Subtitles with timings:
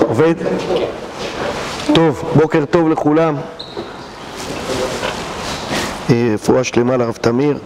[0.00, 0.34] עובד?
[1.94, 3.36] טוב, בוקר טוב לכולם.
[6.10, 7.58] אה, רפואה שלמה לרב תמיר.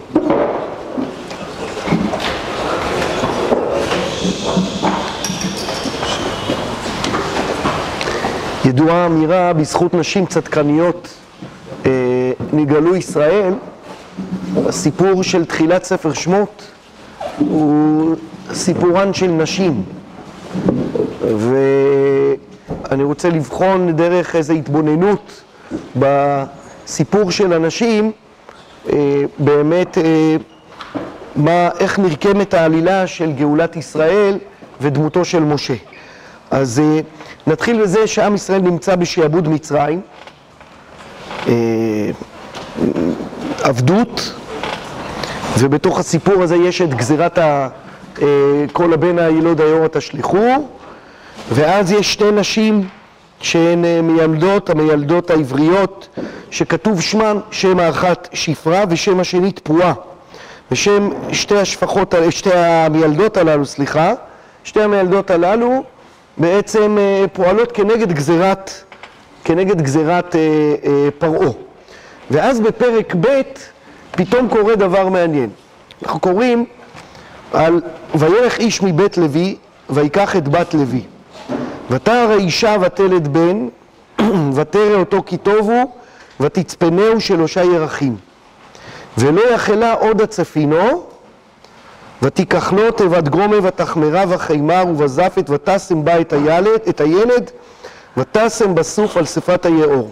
[8.65, 11.07] ידועה אמירה בזכות נשים צדקניות
[11.85, 11.91] אה,
[12.53, 13.53] נגאלו ישראל,
[14.65, 16.63] הסיפור של תחילת ספר שמות
[17.39, 18.15] הוא
[18.53, 19.83] סיפורן של נשים
[21.23, 25.43] ואני רוצה לבחון דרך איזו התבוננות
[25.95, 28.11] בסיפור של הנשים
[28.89, 30.35] אה, באמת אה,
[31.35, 34.37] מה, איך נרקמת העלילה של גאולת ישראל
[34.81, 35.73] ודמותו של משה.
[36.51, 36.99] אז אה,
[37.47, 40.01] נתחיל בזה שעם ישראל נמצא בשעבוד מצרים,
[43.63, 44.33] עבדות,
[45.59, 47.67] ובתוך הסיפור הזה יש את גזירת ה...
[48.73, 50.67] כל הבן הילוד היאורה תשליכו,
[51.51, 52.87] ואז יש שתי נשים
[53.41, 56.09] שהן מיילדות, המיילדות העבריות,
[56.51, 59.93] שכתוב שמן, שם האחת שפרה ושם השנית פרועה.
[60.71, 64.13] ושם שתי השפחות, שתי המיילדות הללו, סליחה,
[64.63, 65.83] שתי המיילדות הללו
[66.37, 66.97] בעצם
[67.33, 68.71] פועלות כנגד גזירת,
[69.43, 70.41] כנגד גזירת אה,
[70.85, 71.49] אה, פרעה.
[72.31, 73.41] ואז בפרק ב'
[74.11, 75.49] פתאום קורה דבר מעניין.
[76.03, 76.65] אנחנו קוראים
[77.53, 77.81] על
[78.15, 79.55] וילך איש מבית לוי
[79.89, 81.01] ויקח את בת לוי.
[81.89, 83.67] ותרא האישה ותלד בן
[84.55, 85.91] ותרא אותו כי טובו
[86.39, 88.15] ותצפנהו שלושה ירחים.
[89.17, 91.03] ולא יכלה עוד הצפינו
[92.21, 97.51] ותיקח לו תיבת גרומה ותחמרה וחימר ובזפת ותשם בה את הילד, את הילד
[98.17, 100.11] ותשם בסוף על שפת היאור.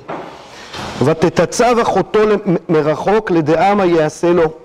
[1.05, 2.19] ותתצב אחותו
[2.69, 4.60] מרחוק לדעה מה יעשה לו.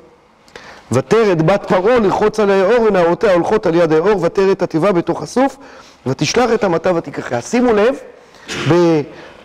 [0.92, 5.22] ותרד בת פרעה לרחוץ על היאור ונערותיה הולכות על יד היאור ותרד את התיבה בתוך
[5.22, 5.56] הסוף
[6.06, 7.40] ותשלח את המטה ותיקחיה.
[7.40, 7.96] שימו לב,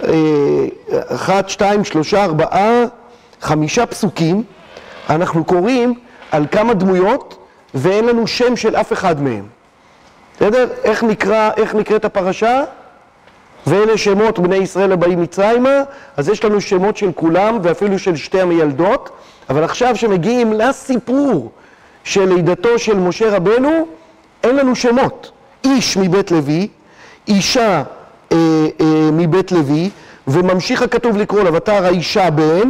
[0.02, 2.84] באחת, שתיים, שלושה, ארבעה,
[3.42, 4.44] חמישה פסוקים
[5.10, 5.94] אנחנו קוראים
[6.32, 7.38] על כמה דמויות
[7.74, 9.46] ואין לנו שם של אף אחד מהם.
[10.36, 10.68] בסדר?
[10.84, 12.64] איך נקרא, איך נקראת הפרשה?
[13.68, 15.82] ואלה שמות בני ישראל הבאים מצרימה,
[16.18, 19.10] אז יש לנו שמות של כולם ואפילו של שתי המיילדות,
[19.50, 21.52] אבל עכשיו שמגיעים לסיפור
[22.04, 23.88] של לידתו של משה רבנו,
[24.44, 25.32] אין לנו שמות.
[25.64, 26.68] איש מבית לוי,
[27.28, 27.84] אישה
[28.32, 28.38] אה,
[28.82, 29.90] אה, מבית לוי,
[30.28, 32.70] וממשיך הכתוב לקרוא לה, ותרא האישה בן,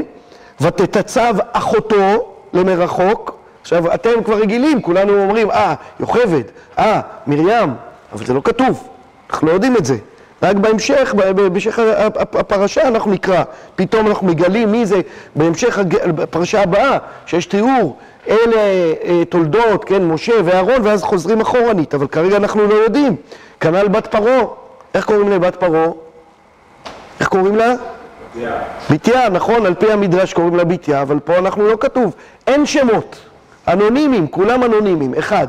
[0.61, 3.38] ותתצב אחותו למרחוק.
[3.61, 6.43] עכשיו, אתם כבר רגילים, כולנו אומרים, אה, יוכבד,
[6.79, 7.73] אה, מרים,
[8.13, 8.88] אבל זה לא כתוב,
[9.29, 9.97] אנחנו לא יודעים את זה.
[10.44, 11.79] רק בהמשך, בהמשך
[12.16, 13.44] הפרשה אנחנו נקרא,
[13.75, 15.02] פתאום אנחנו מגלים מי זה,
[15.35, 15.79] בהמשך
[16.24, 17.97] הפרשה הבאה, שיש תיאור,
[18.29, 18.59] אלה
[19.30, 23.16] תולדות, כן, משה ואהרון, ואז חוזרים אחורנית, אבל כרגע אנחנו לא יודעים.
[23.59, 24.41] כנ"ל בת פרעה,
[24.94, 25.88] איך קוראים לבת פרעה?
[27.19, 27.74] איך קוראים לה?
[28.35, 28.62] בתיה.
[28.91, 32.16] בתיה, נכון, על פי המדרש קוראים לה בתיה, אבל פה אנחנו לא כתוב,
[32.47, 33.16] אין שמות,
[33.68, 35.47] אנונימיים, כולם אנונימיים, אחד.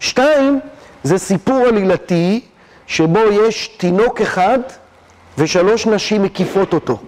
[0.00, 0.60] שתיים,
[1.02, 2.40] זה סיפור עלילתי,
[2.86, 4.58] שבו יש תינוק אחד
[5.38, 6.98] ושלוש נשים מקיפות אותו.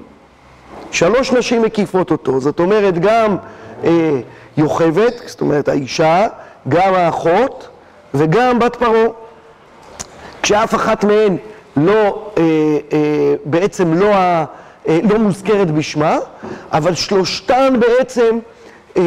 [0.91, 3.37] שלוש נשים מקיפות אותו, זאת אומרת גם
[3.85, 4.21] אה,
[4.57, 6.27] יוכבת, זאת אומרת האישה,
[6.69, 7.69] גם האחות
[8.15, 9.07] וגם בת פרעה.
[10.43, 11.37] כשאף אחת מהן
[11.77, 12.43] לא, אה,
[12.93, 14.47] אה, בעצם לא, אה,
[15.11, 16.19] לא מוזכרת בשמה,
[16.73, 18.39] אבל שלושתן בעצם
[18.97, 19.03] אה,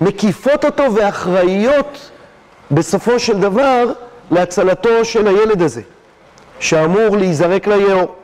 [0.00, 2.10] מקיפות אותו ואחראיות
[2.70, 3.92] בסופו של דבר
[4.30, 5.80] להצלתו של הילד הזה,
[6.62, 8.14] שאמור להיזרק ליאור.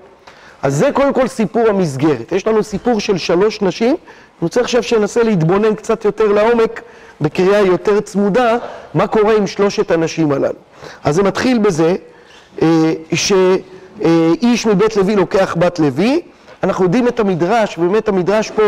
[0.62, 2.32] אז זה קודם כל סיפור המסגרת.
[2.32, 3.96] יש לנו סיפור של שלוש נשים, אני
[4.42, 6.82] רוצה עכשיו שננסה להתבונן קצת יותר לעומק,
[7.20, 8.56] בקריאה יותר צמודה,
[8.94, 10.58] מה קורה עם שלושת הנשים הללו.
[11.04, 11.94] אז זה מתחיל בזה
[12.62, 16.20] אה, שאיש מבית לוי לוקח בת לוי,
[16.62, 18.62] אנחנו יודעים את המדרש, ובאמת המדרש פה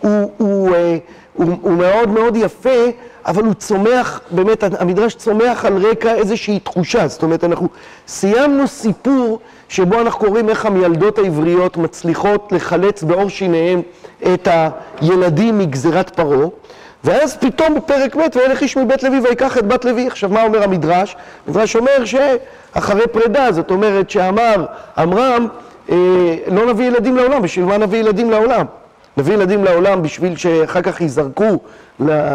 [0.00, 0.96] הוא, הוא, אה,
[1.34, 2.80] הוא, הוא מאוד מאוד יפה,
[3.26, 7.68] אבל הוא צומח, באמת המדרש צומח על רקע איזושהי תחושה, זאת אומרת אנחנו
[8.08, 13.82] סיימנו סיפור שבו אנחנו קוראים איך המילדות העבריות מצליחות לחלץ בעור שיניהם
[14.34, 14.48] את
[15.00, 16.48] הילדים מגזירת פרעה
[17.04, 20.06] ואז פתאום בפרק ב' וילך איש מבית לוי ויקח את בת לוי.
[20.06, 21.16] עכשיו מה אומר המדרש?
[21.46, 24.66] המדרש אומר שאחרי פרידה, זאת אומרת שאמר
[24.98, 25.46] עמרם
[25.90, 25.96] אה,
[26.46, 28.66] לא נביא ילדים לעולם, בשביל מה נביא ילדים לעולם?
[29.16, 31.58] נביא ילדים לעולם בשביל שאחר כך ייזרקו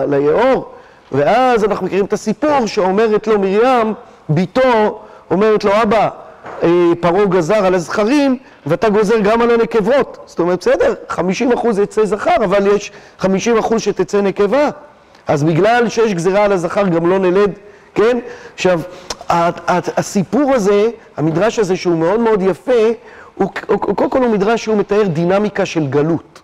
[0.08, 0.74] ליאור
[1.12, 3.94] ואז אנחנו מכירים את הסיפור שאומרת לו מרים,
[4.30, 5.00] בתו,
[5.32, 6.10] אומרת לו אבא,
[6.64, 6.70] אה,
[7.00, 10.18] פרעה גזר על הזכרים ואתה גוזר גם על הנקבות.
[10.26, 14.70] זאת אומרת, בסדר, 50 אחוז יצא זכר, אבל יש 50 אחוז שתצא נקבה.
[15.28, 17.52] אז בגלל שיש גזירה על הזכר גם לא נלד,
[17.96, 18.20] כן?
[18.54, 18.82] עכשיו,
[19.98, 22.82] הסיפור הזה, המדרש הזה שהוא מאוד מאוד יפה,
[23.36, 26.41] הוא, קודם כל הוא מדרש שהוא מתאר דינמיקה של גלות.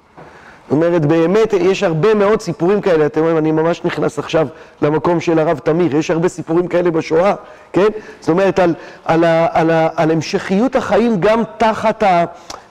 [0.68, 4.48] זאת אומרת, באמת, יש הרבה מאוד סיפורים כאלה, אתם רואים, אני ממש נכנס עכשיו
[4.82, 7.34] למקום של הרב תמיר, יש הרבה סיפורים כאלה בשואה,
[7.74, 7.88] כן?
[8.20, 8.74] זאת אומרת, על,
[9.06, 12.26] על, על, על, על המשכיות החיים גם תחת, ה,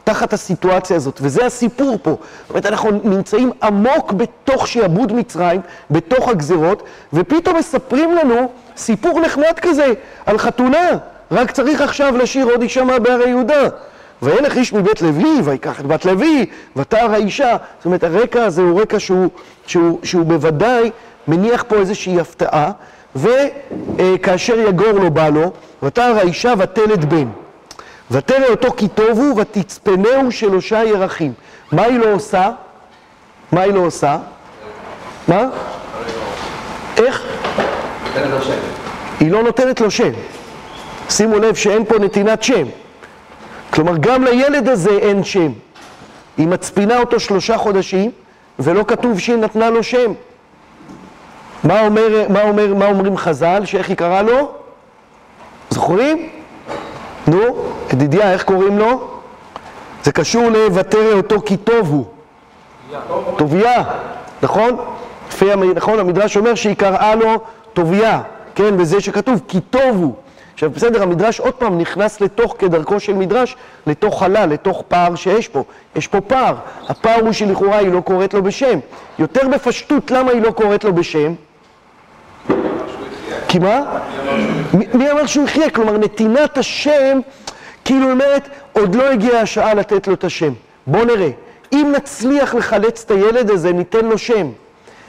[0.04, 2.10] תחת הסיטואציה הזאת, וזה הסיפור פה.
[2.10, 5.60] זאת אומרת, אנחנו נמצאים עמוק בתוך שיעבוד מצרים,
[5.90, 6.82] בתוך הגזרות,
[7.12, 9.93] ופתאום מספרים לנו סיפור נחמד כזה
[10.26, 10.90] על חתונה,
[11.31, 13.69] רק צריך עכשיו לשיר עוד יישמע בהרי יהודה.
[14.23, 16.47] וילך איש מבית לוי, ויקח את בת לוי,
[16.77, 17.57] ותער האישה.
[17.79, 19.29] זאת אומרת, הרקע הזה הוא רקע שהוא,
[19.67, 20.91] שהוא, שהוא בוודאי
[21.29, 22.71] מניח פה איזושהי הפתעה,
[23.17, 25.53] וכאשר יגור לו בא לו,
[25.83, 27.29] ותער האישה ותלד בן.
[28.11, 31.33] ותרא אותו כי טוב הוא, ותצפנהו שלושה ירחים.
[31.73, 32.51] מה היא לא עושה?
[33.53, 34.19] מה היא לא עושה?
[35.29, 35.45] מה?
[36.97, 37.23] איך?
[39.21, 40.13] היא לא נותנת לו שם.
[41.11, 42.67] שימו לב שאין פה נתינת שם.
[43.76, 45.52] כלומר, גם לילד הזה אין שם.
[46.38, 48.11] היא מצפינה אותו שלושה חודשים,
[48.58, 50.12] ולא כתוב שהיא נתנה לו שם.
[51.64, 54.52] מה, אומר, מה, אומר, מה אומרים חז"ל, שאיך היא קראה לו?
[55.70, 56.28] זוכרים?
[57.26, 57.38] נו,
[57.93, 59.08] ידידיה, איך קוראים לו?
[60.05, 62.05] זה קשור ל"ותרא אותו כי טוב הוא".
[63.37, 63.82] טוביה,
[64.43, 64.76] נכון?
[65.29, 65.44] לפי,
[65.75, 67.38] נכון, המדרש אומר שהיא קראה לו
[67.72, 68.20] טוביה,
[68.55, 70.14] כן, בזה שכתוב כי טוב הוא.
[70.56, 73.56] עכשיו בסדר, המדרש עוד פעם נכנס לתוך, כדרכו של מדרש,
[73.87, 75.64] לתוך חלל, לתוך פער שיש פה.
[75.97, 76.55] יש פה פער.
[76.88, 78.79] הפער הוא שלכאורה היא לא קוראת לו בשם.
[79.19, 81.35] יותר בפשטות, למה היא לא קוראת לו בשם?
[83.49, 84.00] כי מה?
[84.94, 85.70] מי אמר שהוא יחיה?
[85.70, 87.20] כלומר, נתינת השם,
[87.85, 90.53] כאילו אומרת, עוד לא הגיעה השעה לתת לו את השם.
[90.87, 91.31] בואו נראה.
[91.73, 94.47] אם נצליח לחלץ את הילד הזה, ניתן לו שם.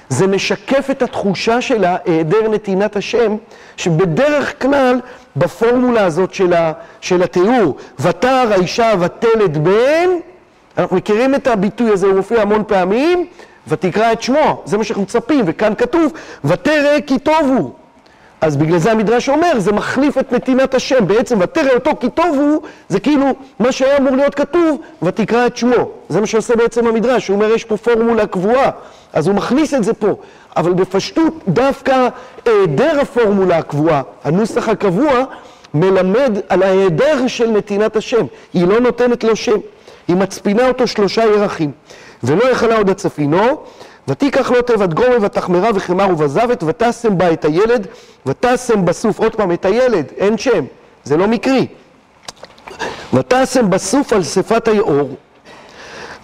[0.10, 3.36] זה משקף את התחושה שלה, היעדר נתינת השם,
[3.78, 5.00] שבדרך כלל
[5.36, 6.72] בפורמולה הזאת של, ה,
[7.02, 10.10] של התיאור, ותער האישה ותלד בן,
[10.78, 13.28] אנחנו מכירים את הביטוי הזה, הוא מופיע המון פעמים,
[13.68, 16.14] ותקרא את שמו, זה מה שאנחנו מצפים, וכאן כתוב,
[16.46, 17.74] ותרא כי טוב הוא.
[18.42, 22.38] אז בגלל זה המדרש אומר, זה מחליף את נתינת השם, בעצם ותרא אותו כי טוב
[22.40, 23.26] הוא, זה כאילו
[23.60, 25.90] מה שהיה אמור להיות כתוב, ותקרא את שמו.
[26.10, 28.70] זה מה שעושה בעצם המדרש, הוא אומר יש פה פורמולה קבועה,
[29.14, 30.16] אז הוא מכניס את זה פה.
[30.58, 32.08] אבל בפשטות, דווקא
[32.46, 35.24] היעדר הפורמולה הקבועה, הנוסח הקבוע,
[35.74, 38.26] מלמד על ההיעדר של נתינת השם.
[38.54, 39.58] היא לא נותנת לו שם,
[40.08, 41.72] היא מצפינה אותו שלושה ירחים.
[42.24, 43.64] ולא יכלה עוד הצפינו,
[44.08, 47.88] ותיקח לו תיבת גומר ותחמרה וחמר ובזבת, ותשם בה את הילד,
[48.26, 50.66] ותשם בסוף, עוד פעם, את הילד, אין שם,
[51.04, 51.68] זה לא מקרי.
[53.14, 55.16] ותשם בסוף על שפת היאור,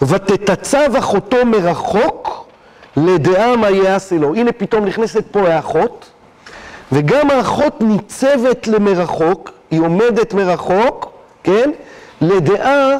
[0.02, 2.46] ותתצב אחותו מרחוק,
[2.96, 4.34] לדעה מה יעשה לו.
[4.34, 6.10] הנה פתאום נכנסת פה האחות,
[6.92, 11.70] וגם האחות ניצבת למרחוק, היא עומדת מרחוק, כן?
[12.20, 12.96] לדעה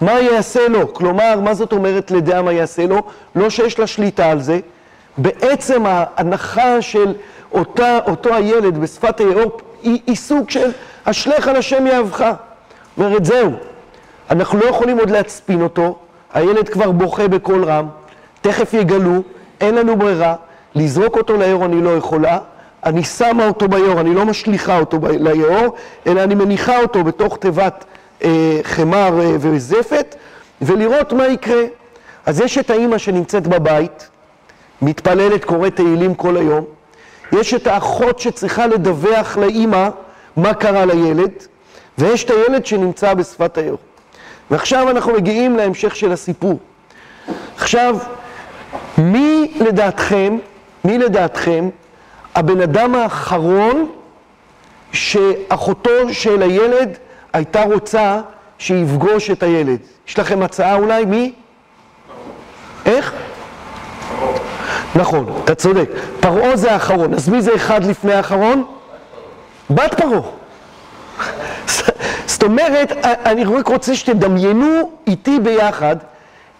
[0.00, 0.94] מה יעשה לו?
[0.94, 3.02] כלומר, מה זאת אומרת לדעה מה יעשה לו?
[3.34, 4.60] לא שיש לה שליטה על זה.
[5.18, 7.14] בעצם ההנחה של
[7.52, 10.70] אותה, אותו הילד בשפת היאור היא, היא סוג של
[11.04, 12.32] אשליך על השם יאהבך.
[12.98, 13.50] אומרת, זהו,
[14.30, 15.98] אנחנו לא יכולים עוד להצפין אותו,
[16.34, 17.88] הילד כבר בוכה בקול רם,
[18.40, 19.22] תכף יגלו,
[19.60, 20.34] אין לנו ברירה,
[20.74, 22.38] לזרוק אותו ליאור אני לא יכולה,
[22.84, 25.74] אני שמה אותו ביאור, אני לא משליכה אותו ליאור,
[26.06, 27.84] אלא אני מניחה אותו בתוך תיבת
[28.62, 30.16] חמר אה, וזפת,
[30.62, 31.62] ולראות מה יקרה.
[32.26, 34.08] אז יש את האימא שנמצאת בבית,
[34.82, 36.64] מתפללת, קוראת תהילים כל היום,
[37.32, 39.88] יש את האחות שצריכה לדווח לאימא
[40.36, 41.30] מה קרה לילד,
[41.98, 43.78] ויש את הילד שנמצא בשפת היאור.
[44.50, 46.58] ועכשיו אנחנו מגיעים להמשך של הסיפור.
[47.56, 47.96] עכשיו,
[48.98, 50.38] מי לדעתכם,
[50.84, 51.68] מי לדעתכם
[52.34, 53.90] הבן אדם האחרון
[54.92, 56.98] שאחותו של הילד
[57.32, 58.20] הייתה רוצה
[58.58, 59.78] שיפגוש את הילד.
[60.08, 61.04] יש לכם הצעה אולי?
[61.04, 61.32] מי?
[62.86, 63.12] איך?
[64.94, 65.90] נכון, אתה צודק.
[66.20, 68.64] פרעה זה האחרון, אז מי זה אחד לפני האחרון?
[69.70, 70.20] בת פרעה.
[72.26, 75.96] זאת אומרת, אני רק רוצה שתדמיינו איתי ביחד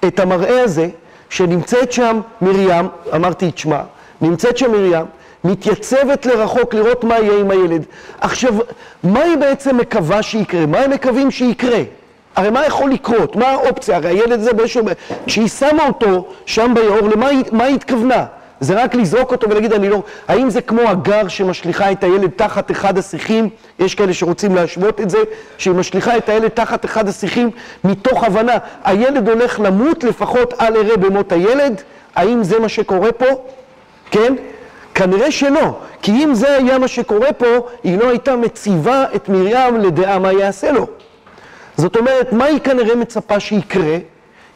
[0.05, 0.89] את המראה הזה,
[1.31, 3.83] שנמצאת שם מרים, אמרתי את שמה,
[4.21, 5.07] נמצאת שם מרים,
[5.45, 7.85] מתייצבת לרחוק לראות מה יהיה עם הילד.
[8.21, 8.55] עכשיו,
[9.03, 10.67] מה היא בעצם מקווה שיקרה?
[10.67, 11.83] מה הם מקווים שיקרה?
[12.37, 13.37] הרי מה יכול לקרות?
[13.37, 13.97] מה האופציה?
[13.97, 14.83] הרי הילד הזה באיזשהו...
[15.27, 18.25] כשהיא שמה אותו שם ביאור, למה היא, היא התכוונה?
[18.61, 20.03] זה רק לזרוק אותו ולהגיד, אני לא...
[20.29, 23.49] האם זה כמו הגר שמשליכה את הילד תחת אחד השיחים?
[23.79, 25.19] יש כאלה שרוצים להשוות את זה,
[25.59, 27.51] שהיא משליכה את הילד תחת אחד השיחים
[27.85, 31.83] מתוך הבנה, הילד הולך למות, לפחות אל אראה במות הילד.
[32.17, 33.27] האם זה מה שקורה פה?
[34.11, 34.35] כן?
[35.01, 37.47] כנראה שלא, כי אם זה היה מה שקורה פה,
[37.85, 40.87] היא לא הייתה מציבה את מרים לדעה מה יעשה לו.
[41.77, 43.97] זאת אומרת, מה היא כנראה מצפה שיקרה?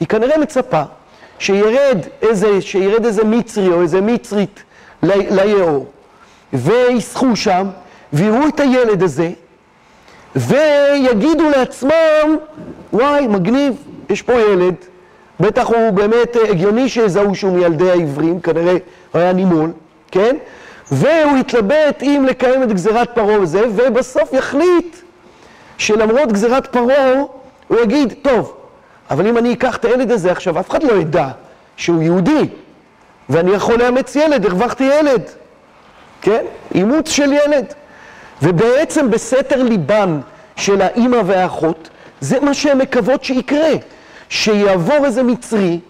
[0.01, 0.83] היא כנראה מצפה
[1.39, 4.63] שירד איזה, שירד איזה מצרי או איזה מצרית
[5.03, 5.87] ליאור,
[6.53, 7.67] ויסחו שם,
[8.13, 9.31] ויראו את הילד הזה,
[10.37, 12.37] ויגידו לעצמם,
[12.93, 13.75] וואי, מגניב,
[14.11, 14.75] יש פה ילד,
[15.41, 18.77] בטח הוא באמת הגיוני שיזהו שהוא מילדי העברים, כנראה
[19.13, 19.71] הוא היה נימול,
[20.15, 20.37] כן?
[20.93, 24.97] והוא יתלבט אם לקיים את גזירת פרעה וזה, ובסוף יחליט
[25.79, 27.13] שלמרות גזירת פרעה,
[27.69, 28.57] הוא יגיד, טוב,
[29.11, 31.29] אבל אם אני אקח את הילד הזה עכשיו, אף אחד לא ידע
[31.77, 32.49] שהוא יהודי,
[33.29, 35.23] ואני יכול לאמץ ילד, הרווחתי ילד,
[36.23, 36.45] כן?
[36.75, 37.75] אימוץ של ילד.
[38.43, 40.21] ובעצם בסתר ליבן
[40.57, 41.89] של האימא והאחות,
[42.21, 43.73] זה מה שהן מקוות שיקרה,
[44.29, 45.81] שיעבור איזה מצרי,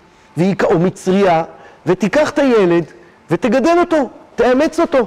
[0.63, 1.43] או מצריה,
[1.87, 2.85] ותיקח את הילד
[3.31, 5.07] ותגדל אותו, תאמץ אותו.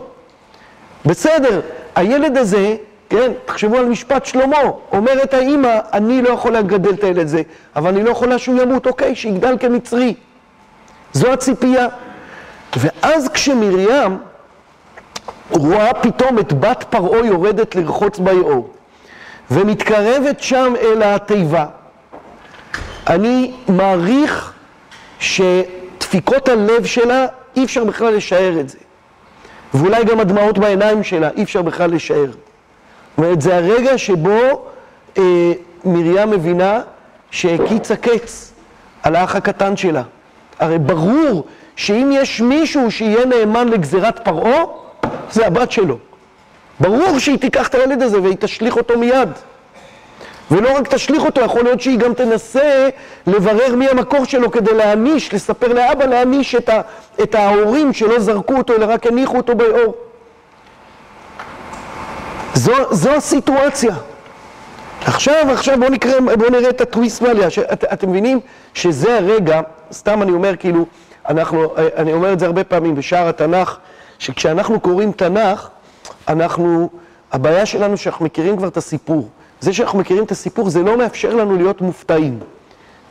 [1.05, 1.61] בסדר,
[1.95, 2.75] הילד הזה,
[3.09, 4.57] כן, תחשבו על משפט שלמה,
[4.91, 7.41] אומרת האימא, אני לא יכולה לגדל את הילד הזה,
[7.75, 10.13] אבל אני לא יכולה שהוא ימות, אוקיי, שיגדל כמצרי.
[11.13, 11.87] זו הציפייה.
[12.77, 14.17] ואז כשמרים
[15.51, 18.69] רואה פתאום את בת פרעה יורדת לרחוץ ביאור,
[19.51, 21.65] ומתקרבת שם אל התיבה,
[23.07, 24.53] אני מעריך
[25.19, 28.77] שדפיקות הלב שלה, אי אפשר בכלל לשער את זה.
[29.73, 32.31] ואולי גם הדמעות בעיניים שלה, אי אפשר בכלל לשער.
[33.17, 34.65] זאת זה הרגע שבו
[35.17, 35.53] אה,
[35.85, 36.81] מרים מבינה
[37.31, 38.53] שהקיץ הקץ
[39.03, 40.03] על האח הקטן שלה.
[40.59, 44.63] הרי ברור שאם יש מישהו שיהיה נאמן לגזירת פרעה,
[45.31, 45.97] זה הבת שלו.
[46.79, 49.29] ברור שהיא תיקח את הילד הזה והיא תשליך אותו מיד.
[50.51, 52.89] ולא רק תשליך אותו, יכול להיות שהיא גם תנסה
[53.27, 56.69] לברר מי המקור שלו כדי להעניש, לספר לאבא להעניש את,
[57.23, 59.95] את ההורים שלא זרקו אותו, אלא רק הניחו אותו ביאור.
[62.53, 63.95] זו, זו הסיטואציה.
[65.05, 67.47] עכשיו, עכשיו בואו נקרא, בוא נראה את הטוויסט מעליה.
[67.73, 68.39] את, אתם מבינים
[68.73, 69.61] שזה הרגע,
[69.91, 70.85] סתם אני אומר כאילו,
[71.29, 73.77] אנחנו, אני אומר את זה הרבה פעמים בשער התנ"ך,
[74.19, 75.69] שכשאנחנו קוראים תנ"ך,
[76.27, 76.89] אנחנו,
[77.31, 79.29] הבעיה שלנו שאנחנו מכירים כבר את הסיפור.
[79.61, 82.39] זה שאנחנו מכירים את הסיפור, זה לא מאפשר לנו להיות מופתעים,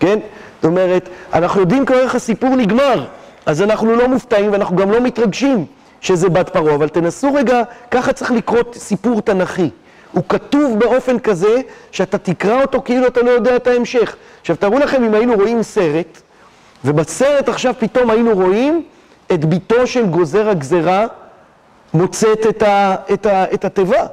[0.00, 0.18] כן?
[0.56, 3.06] זאת אומרת, אנחנו יודעים כבר איך הסיפור נגמר,
[3.46, 5.66] אז אנחנו לא מופתעים ואנחנו גם לא מתרגשים
[6.00, 9.70] שזה בת פרעה, אבל תנסו רגע, ככה צריך לקרוא סיפור תנכי.
[10.12, 11.60] הוא כתוב באופן כזה
[11.92, 14.16] שאתה תקרא אותו כאילו אתה לא יודע את ההמשך.
[14.40, 16.22] עכשיו, תארו לכם אם היינו רואים סרט,
[16.84, 18.82] ובסרט עכשיו פתאום היינו רואים
[19.32, 21.06] את ביתו של גוזר הגזרה
[21.94, 24.06] מוצאת את, ה, את, את התיבה.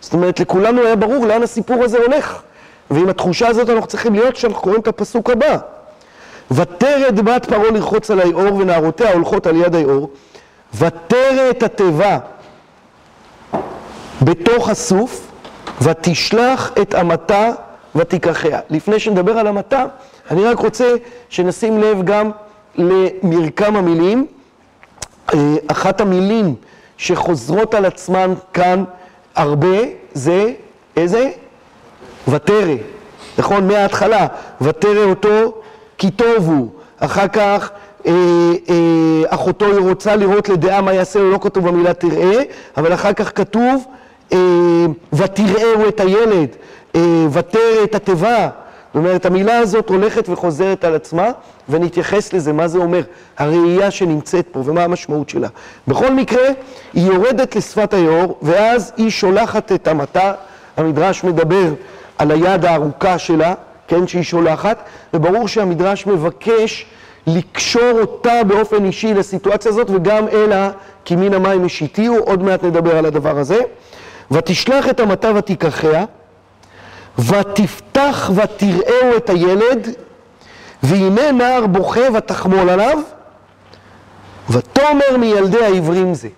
[0.00, 2.42] זאת אומרת, לכולנו היה ברור לאן הסיפור הזה הולך.
[2.90, 5.56] ועם התחושה הזאת אנחנו צריכים להיות שאנחנו קוראים את הפסוק הבא.
[6.50, 10.10] ותרד בת פרעה לרחוץ על היאור ונערותיה הולכות על יד היאור,
[10.74, 12.18] ותרא את התיבה
[14.22, 15.26] בתוך הסוף,
[15.82, 17.50] ותשלח את אמתה
[17.94, 18.60] ותיקחיה.
[18.70, 19.84] לפני שנדבר על המתה,
[20.30, 20.94] אני רק רוצה
[21.28, 22.30] שנשים לב גם
[22.76, 24.26] למרקם המילים.
[25.34, 26.54] אה, אחת המילים
[26.96, 28.84] שחוזרות על עצמן כאן
[29.38, 29.78] הרבה
[30.12, 30.52] זה
[30.96, 31.30] איזה?
[32.28, 32.74] ותרא,
[33.38, 33.68] נכון?
[33.68, 34.26] מההתחלה,
[34.60, 35.60] ותרא אותו
[35.98, 36.68] כי טוב הוא.
[36.98, 37.70] אחר כך
[38.06, 38.12] אה,
[38.68, 42.42] אה, אחותו היא רוצה לראות לדעה מה יעשה לו, לא כתוב במילה תראה,
[42.76, 43.84] אבל אחר כך כתוב
[44.32, 44.38] אה,
[45.12, 46.48] ותראהו את הילד,
[46.94, 48.48] אה, ותרא את התיבה.
[48.94, 51.30] זאת אומרת, המילה הזאת הולכת וחוזרת על עצמה,
[51.68, 53.02] ונתייחס לזה, מה זה אומר,
[53.38, 55.48] הראייה שנמצאת פה, ומה המשמעות שלה.
[55.88, 56.48] בכל מקרה,
[56.94, 60.32] היא יורדת לשפת היאור, ואז היא שולחת את המטה,
[60.76, 61.72] המדרש מדבר
[62.18, 63.54] על היד הארוכה שלה,
[63.88, 64.82] כן, שהיא שולחת,
[65.14, 66.86] וברור שהמדרש מבקש
[67.26, 70.56] לקשור אותה באופן אישי לסיטואציה הזאת, וגם אלא
[71.04, 73.58] כי מן המים השיתיהו, עוד מעט נדבר על הדבר הזה.
[74.30, 76.04] ותשלח את המטה ותיקחיה,
[77.18, 79.88] ותפתח ותראהו את הילד,
[80.82, 82.98] והנה נער בוכה ותחמול עליו,
[84.50, 86.28] ותאמר מילדי העברים זה.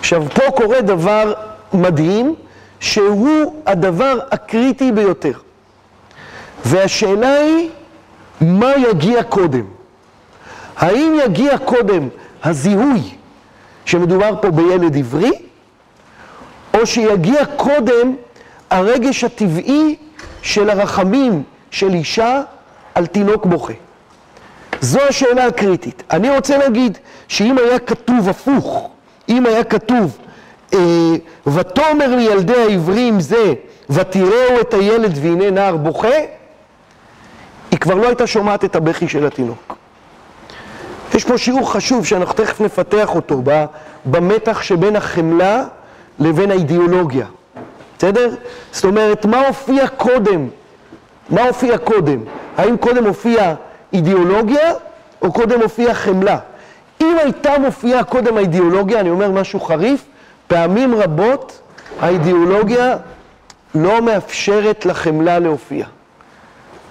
[0.00, 1.32] עכשיו, פה קורה דבר
[1.72, 2.34] מדהים,
[2.80, 5.32] שהוא הדבר הקריטי ביותר.
[6.64, 7.70] והשאלה היא,
[8.40, 9.64] מה יגיע קודם?
[10.76, 12.08] האם יגיע קודם
[12.44, 13.00] הזיהוי
[13.84, 15.32] שמדובר פה בילד עברי,
[16.74, 18.14] או שיגיע קודם
[18.70, 19.96] הרגש הטבעי
[20.42, 22.42] של הרחמים של אישה
[22.94, 23.72] על תינוק בוכה.
[24.80, 26.02] זו השאלה הקריטית.
[26.10, 26.98] אני רוצה להגיד
[27.28, 28.90] שאם היה כתוב הפוך,
[29.28, 30.18] אם היה כתוב
[30.74, 30.78] אה,
[31.46, 33.54] ותאמר לילדי העברים זה
[33.90, 36.16] ותראו את הילד והנה נער בוכה,
[37.70, 39.76] היא כבר לא הייתה שומעת את הבכי של התינוק.
[41.14, 43.42] יש פה שיעור חשוב שאנחנו תכף נפתח אותו,
[44.04, 45.64] במתח שבין החמלה
[46.18, 47.26] לבין האידיאולוגיה.
[47.98, 48.30] בסדר?
[48.72, 50.48] זאת אומרת, מה הופיע קודם?
[51.30, 52.20] מה הופיע קודם?
[52.56, 53.54] האם קודם הופיע
[53.92, 54.72] אידיאולוגיה,
[55.22, 56.38] או קודם הופיע חמלה?
[57.00, 60.04] אם הייתה מופיעה קודם האידיאולוגיה, אני אומר משהו חריף,
[60.46, 61.60] פעמים רבות
[62.00, 62.96] האידיאולוגיה
[63.74, 65.86] לא מאפשרת לחמלה להופיע.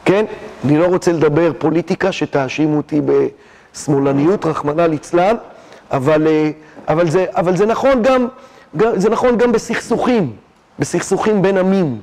[0.05, 0.25] כן?
[0.65, 5.35] אני לא רוצה לדבר פוליטיקה שתאשימו אותי בשמאלניות, רחמנא ליצלן,
[5.91, 6.51] אבל, אה,
[6.87, 8.27] אבל, זה, אבל זה, נכון גם,
[8.95, 10.33] זה נכון גם בסכסוכים,
[10.79, 11.99] בסכסוכים בין עמים.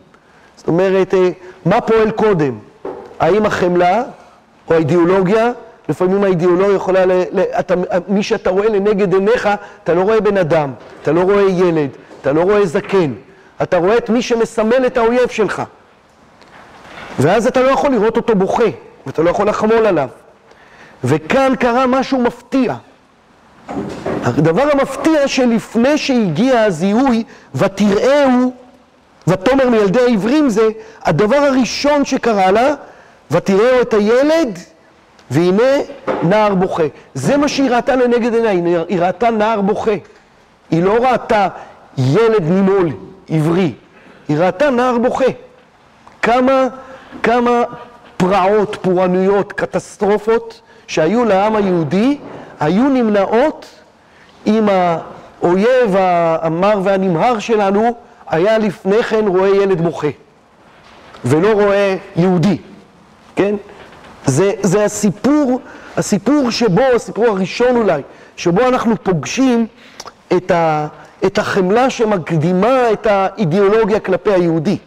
[0.56, 1.30] זאת אומרת, אה,
[1.66, 2.58] מה פועל קודם?
[3.20, 4.02] האם החמלה
[4.68, 5.52] או האידיאולוגיה?
[5.88, 7.74] לפעמים האידיאולוגיה יכולה, ל, ל, אתה,
[8.08, 9.48] מי שאתה רואה לנגד עיניך,
[9.84, 11.88] אתה לא רואה בן אדם, אתה לא רואה ילד,
[12.20, 13.12] אתה לא רואה זקן,
[13.62, 15.62] אתה רואה את מי שמסמל את האויב שלך.
[17.18, 18.64] ואז אתה לא יכול לראות אותו בוכה,
[19.06, 20.08] ואתה לא יכול לחמול עליו.
[21.04, 22.74] וכאן קרה משהו מפתיע.
[24.24, 28.52] הדבר המפתיע שלפני שהגיע הזיהוי, ותראהו,
[29.26, 30.68] ותאמר מילדי העברים זה,
[31.02, 32.74] הדבר הראשון שקרה לה,
[33.30, 34.58] ותראהו את הילד,
[35.30, 35.62] והנה
[36.22, 36.82] נער בוכה.
[37.14, 39.94] זה מה שהיא ראתה לנגד עיניה, היא ראתה נער בוכה.
[40.70, 41.48] היא לא ראתה
[41.98, 42.88] ילד נימול
[43.30, 43.72] עברי,
[44.28, 45.24] היא ראתה נער בוכה.
[46.22, 46.66] כמה,
[47.22, 47.62] כמה
[48.16, 52.18] פרעות, פורענויות, קטסטרופות שהיו לעם היהודי,
[52.60, 53.66] היו נמנעות
[54.46, 57.94] אם האויב המר והנמהר שלנו
[58.28, 60.08] היה לפני כן רואה ילד בוכה,
[61.24, 62.58] ולא רואה יהודי,
[63.36, 63.54] כן?
[64.26, 65.60] זה, זה הסיפור,
[65.96, 68.02] הסיפור שבו, הסיפור הראשון אולי,
[68.36, 69.66] שבו אנחנו פוגשים
[70.36, 70.86] את, ה,
[71.24, 74.78] את החמלה שמקדימה את האידיאולוגיה כלפי היהודי.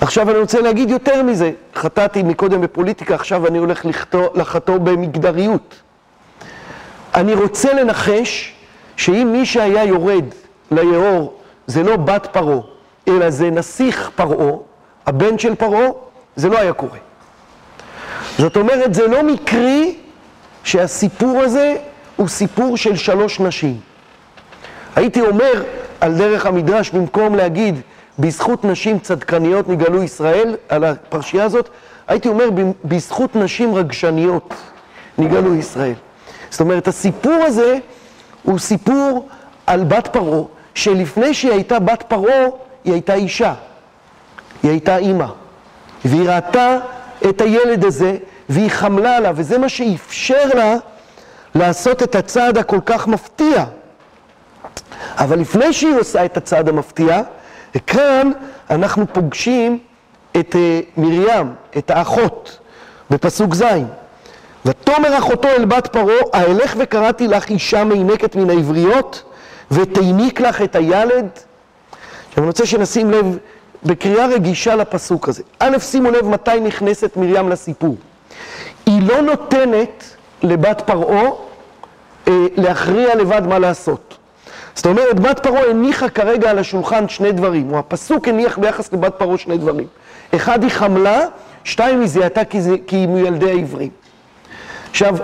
[0.00, 3.86] עכשיו אני רוצה להגיד יותר מזה, חטאתי מקודם בפוליטיקה, עכשיו אני הולך
[4.34, 5.74] לחטוא במגדריות.
[7.14, 8.54] אני רוצה לנחש
[8.96, 10.24] שאם מי שהיה יורד
[10.70, 12.60] ליאור זה לא בת פרעה,
[13.08, 14.52] אלא זה נסיך פרעה,
[15.06, 15.88] הבן של פרעה,
[16.36, 16.98] זה לא היה קורה.
[18.38, 19.96] זאת אומרת, זה לא מקרי
[20.64, 21.76] שהסיפור הזה
[22.16, 23.80] הוא סיפור של שלוש נשים.
[24.96, 25.62] הייתי אומר,
[26.00, 27.80] על דרך המדרש, במקום להגיד,
[28.18, 31.68] בזכות נשים צדקניות נגאלו ישראל, על הפרשייה הזאת,
[32.08, 32.44] הייתי אומר,
[32.84, 34.54] בזכות נשים רגשניות
[35.18, 35.94] נגאלו ישראל.
[36.50, 37.78] זאת אומרת, הסיפור הזה
[38.42, 39.28] הוא סיפור
[39.66, 40.42] על בת פרעה,
[40.74, 42.46] שלפני שהיא הייתה בת פרעה,
[42.84, 43.54] היא הייתה אישה.
[44.62, 45.26] היא הייתה אימא.
[46.04, 46.78] והיא ראתה
[47.28, 48.16] את הילד הזה,
[48.48, 50.76] והיא חמלה עליו, וזה מה שאפשר לה
[51.54, 53.64] לעשות את הצעד הכל כך מפתיע.
[55.16, 57.22] אבל לפני שהיא עושה את הצעד המפתיע,
[57.86, 58.30] כאן
[58.70, 59.78] אנחנו פוגשים
[60.36, 62.58] את uh, מרים, את האחות,
[63.10, 63.64] בפסוק ז'.
[64.64, 69.22] ותאמר אחותו אל בת פרעה, האלך וקראתי לך אישה מינקת מן העבריות,
[69.72, 71.28] ותיניק לך את הילד.
[72.28, 73.38] עכשיו אני רוצה שנשים לב
[73.84, 75.42] בקריאה רגישה לפסוק הזה.
[75.58, 77.96] א', שימו לב מתי נכנסת מרים לסיפור.
[78.86, 80.04] היא לא נותנת
[80.42, 81.30] לבת פרעה
[82.28, 84.16] אה, להכריע לבד מה לעשות.
[84.74, 89.14] זאת אומרת, בת פרעה הניחה כרגע על השולחן שני דברים, או הפסוק הניח ביחס לבת
[89.18, 89.86] פרעה שני דברים.
[90.34, 91.20] אחד היא חמלה,
[91.64, 93.90] שתיים היא זיהתה כי, זה, כי היא מילדי העברים.
[94.90, 95.16] עכשיו,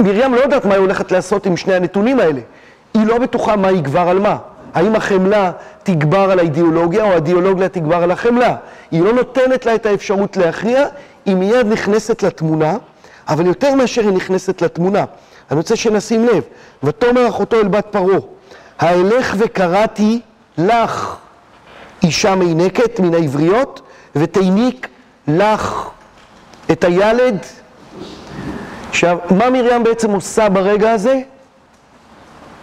[0.00, 2.40] מרים לא יודעת מה היא הולכת לעשות עם שני הנתונים האלה.
[2.98, 4.36] היא לא בטוחה מה יגבר על מה.
[4.74, 8.56] האם החמלה תגבר על האידיאולוגיה, או האידיאולוגיה תגבר על החמלה.
[8.90, 10.86] היא לא נותנת לה את האפשרות להכריע,
[11.26, 12.76] היא מיד נכנסת לתמונה,
[13.28, 15.04] אבל יותר מאשר היא נכנסת לתמונה.
[15.50, 16.42] אני רוצה שנשים לב,
[16.82, 18.18] ותאמר אחותו אל בת פרעה,
[18.78, 20.20] האלך וקראתי
[20.58, 21.16] לך
[22.02, 23.80] אישה מינקת מן העבריות,
[24.16, 24.88] ותיניק
[25.28, 25.88] לך
[26.70, 27.38] את הילד.
[28.90, 31.20] עכשיו, מה מרים בעצם עושה ברגע הזה?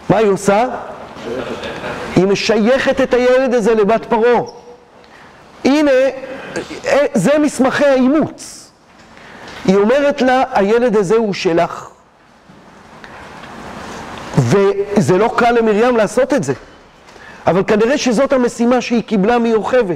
[0.08, 0.68] מה היא עושה?
[2.16, 4.42] היא משייכת את הילד הזה לבת פרעה.
[5.64, 5.90] הנה,
[7.14, 8.70] זה מסמכי האימוץ.
[9.64, 11.88] היא אומרת לה, הילד הזה הוא שלך.
[14.38, 16.52] וזה לא קל למרים לעשות את זה.
[17.46, 19.94] אבל כנראה שזאת המשימה שהיא קיבלה מיוכבד.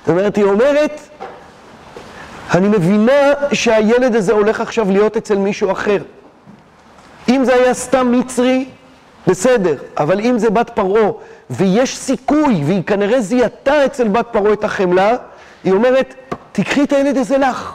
[0.00, 1.00] זאת אומרת, היא אומרת,
[2.54, 5.98] אני מבינה שהילד הזה הולך עכשיו להיות אצל מישהו אחר.
[7.28, 8.68] אם זה היה סתם מצרי,
[9.26, 11.10] בסדר, אבל אם זה בת פרעה,
[11.50, 15.16] ויש סיכוי, והיא כנראה זיהתה אצל בת פרעה את החמלה,
[15.64, 16.14] היא אומרת,
[16.52, 17.74] תקחי את הילד הזה לך.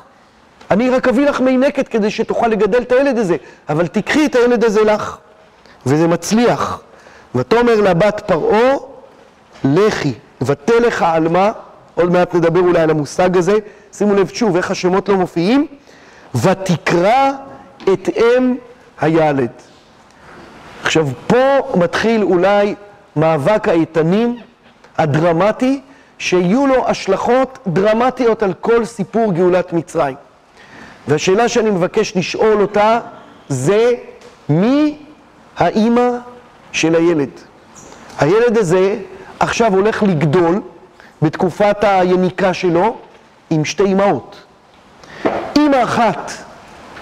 [0.72, 3.36] אני רק אביא לך מי נקת כדי שתוכל לגדל את הילד הזה,
[3.70, 5.18] אבל תקחי את הילד הזה לך.
[5.86, 6.82] וזה מצליח.
[7.36, 8.76] ותאמר לבת פרעה,
[9.64, 11.52] לכי, ותלך העלמה,
[11.96, 13.58] עוד מעט נדבר אולי על המושג הזה,
[13.94, 15.68] שימו לב שוב איך השמות לא מופיעים,
[16.36, 17.32] ותקרא
[17.94, 18.56] את אם
[19.02, 19.50] הילד.
[20.84, 22.76] עכשיו, פה מתחיל אולי
[23.16, 24.38] מאבק האיתנים
[24.98, 25.82] הדרמטי,
[26.18, 30.16] שיהיו לו השלכות דרמטיות על כל סיפור גאולת מצרים.
[31.08, 33.00] והשאלה שאני מבקש לשאול אותה
[33.50, 33.92] זה
[34.50, 34.98] מי
[35.58, 36.10] האימא
[36.72, 37.30] של הילד?
[38.20, 38.98] הילד הזה
[39.40, 40.62] עכשיו הולך לגדול
[41.22, 42.98] בתקופת היניקה שלו
[43.50, 44.36] עם שתי אימהות.
[45.58, 46.32] אימא אחת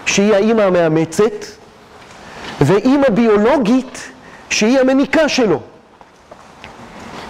[0.05, 1.45] שהיא האימא המאמצת,
[2.61, 4.09] ואימא ביולוגית
[4.49, 5.59] שהיא המניקה שלו.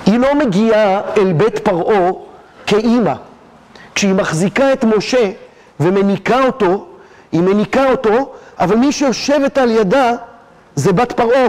[0.05, 2.11] היא לא מגיעה אל בית פרעה
[2.65, 3.13] כאימא.
[3.95, 5.31] כשהיא מחזיקה את משה
[5.79, 6.87] ומניקה אותו,
[7.31, 10.11] היא מניקה אותו, אבל מי שיושבת על ידה
[10.75, 11.47] זה בת פרעה.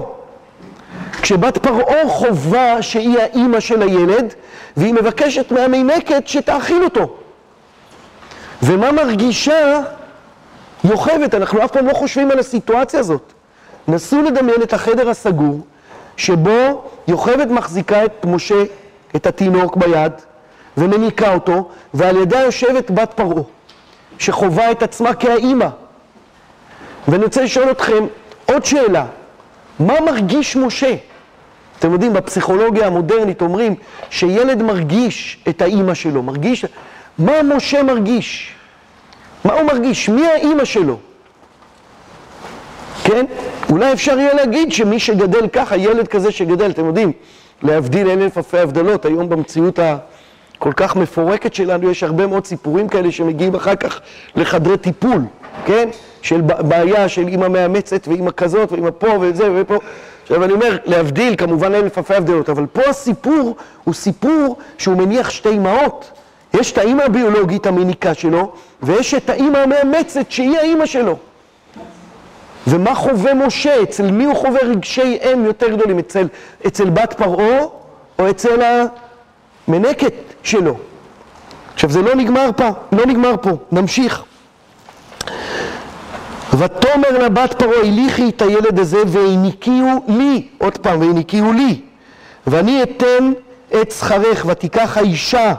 [1.22, 4.34] כשבת פרעה חובה שהיא האימא של הילד,
[4.76, 7.16] והיא מבקשת מהמינקת שתאכיל אותו.
[8.62, 9.80] ומה מרגישה
[10.84, 11.34] יוכבת?
[11.34, 13.32] אנחנו אף פעם לא חושבים על הסיטואציה הזאת.
[13.90, 15.60] נסו לדמיין את החדר הסגור,
[16.16, 18.62] שבו יוכבת מחזיקה את משה,
[19.16, 20.12] את התינוק ביד,
[20.76, 23.42] ומניקה אותו, ועל ידה יושבת בת פרעה,
[24.18, 25.68] שחווה את עצמה כאימא.
[27.08, 28.06] ואני רוצה לשאול אתכם
[28.46, 29.06] עוד שאלה,
[29.78, 30.94] מה מרגיש משה?
[31.78, 33.74] אתם יודעים, בפסיכולוגיה המודרנית אומרים
[34.10, 36.64] שילד מרגיש את האימא שלו, מרגיש...
[37.18, 38.52] מה משה מרגיש?
[39.44, 40.08] מה הוא מרגיש?
[40.08, 40.96] מי האימא שלו?
[43.04, 43.26] כן?
[43.70, 47.12] אולי אפשר יהיה להגיד שמי שגדל ככה, ילד כזה שגדל, אתם יודעים,
[47.62, 53.12] להבדיל אלף אלפי הבדלות, היום במציאות הכל כך מפורקת שלנו, יש הרבה מאוד סיפורים כאלה
[53.12, 54.00] שמגיעים אחר כך
[54.36, 55.22] לחדרי טיפול,
[55.64, 55.88] כן?
[56.22, 59.78] של בעיה של אימא מאמצת ואימא כזאת ואימא פה וזה ופה.
[60.22, 65.30] עכשיו אני אומר, להבדיל, כמובן אלף אלפי הבדלות, אבל פה הסיפור הוא סיפור שהוא מניח
[65.30, 66.10] שתי אמהות.
[66.54, 68.52] יש את האימא הביולוגית המניקה שלו,
[68.82, 71.16] ויש את האימא המאמצת שהיא האימא שלו.
[72.66, 73.82] ומה חווה משה?
[73.82, 75.98] אצל מי הוא חווה רגשי אם יותר גדולים?
[75.98, 76.26] אצל,
[76.66, 77.60] אצל בת פרעה
[78.18, 78.86] או אצל
[79.68, 80.76] המנקת שלו?
[81.74, 84.24] עכשיו זה לא נגמר פה, לא נגמר פה, נמשיך.
[86.58, 91.80] ותאמר לבת פרעה, הליכי את הילד הזה והניקיהו לי, עוד פעם, והניקיהו לי,
[92.46, 93.32] ואני אתן
[93.82, 95.54] את שכרך, ותיקח האישה,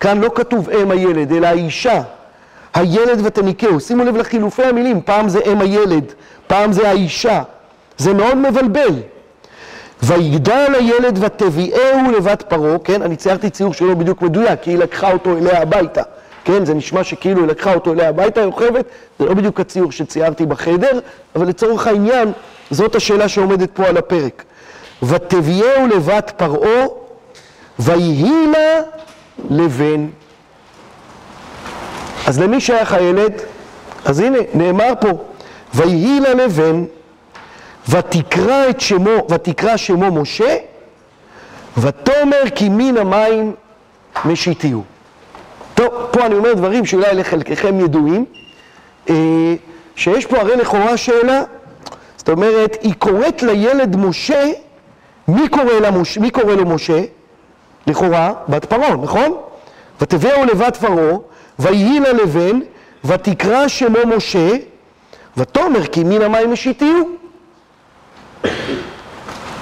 [0.00, 2.02] כאן לא כתוב אם הילד, אלא האישה,
[2.74, 6.12] הילד ותניקהו, שימו לב לחילופי המילים, פעם זה אם הילד,
[6.46, 7.42] פעם זה האישה,
[7.98, 8.94] זה מאוד מבלבל.
[10.02, 15.12] ויגדל הילד ותביאהו לבת פרעה, כן, אני ציירתי ציור שלא בדיוק מדויק, כי היא לקחה
[15.12, 16.02] אותו אליה הביתה.
[16.44, 18.84] כן, זה נשמע שכאילו היא לקחה אותו אליה הביתה, יוכבת,
[19.18, 21.00] זה לא בדיוק הציור שציירתי בחדר,
[21.36, 22.32] אבל לצורך העניין,
[22.70, 24.44] זאת השאלה שעומדת פה על הפרק.
[25.02, 26.86] ותביאהו לבת פרעה,
[27.78, 28.80] ויהי לה
[29.50, 30.06] לבן.
[32.26, 33.32] אז למי שייך הילד?
[34.04, 35.08] אז הנה, נאמר פה,
[35.74, 36.84] ויהי לה לבן,
[37.88, 40.56] ותקרא את שמו, ותקרא שמו משה,
[41.78, 43.52] ותאמר כי מן המים
[44.24, 44.82] משיתיהו.
[45.74, 48.24] טוב, פה אני אומר דברים שאולי לחלקכם ידועים,
[49.10, 49.14] אה,
[49.96, 51.42] שיש פה הרי לכאורה שאלה,
[52.16, 54.50] זאת אומרת, היא קוראת לילד משה,
[55.28, 57.02] מי קורא, למוש, מי קורא לו משה?
[57.86, 59.36] לכאורה, בת פרעה, נכון?
[60.00, 61.16] ותביאו לבת פרעה,
[61.58, 62.60] ויהי לה לבן,
[63.04, 64.48] ותקרא שמו משה,
[65.36, 67.08] ותאמר כי מן המים משיתיהו.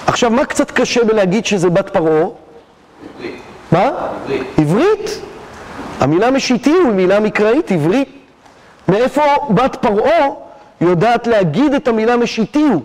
[0.07, 2.27] עכשיו, מה קצת קשה בלהגיד שזה בת פרעה?
[3.73, 3.91] מה?
[4.59, 5.21] עברית.
[6.01, 8.09] המילה משיתיהו היא מילה מקראית, עברית.
[8.89, 10.29] מאיפה בת פרעה
[10.81, 12.81] יודעת להגיד את המילה משיתיהו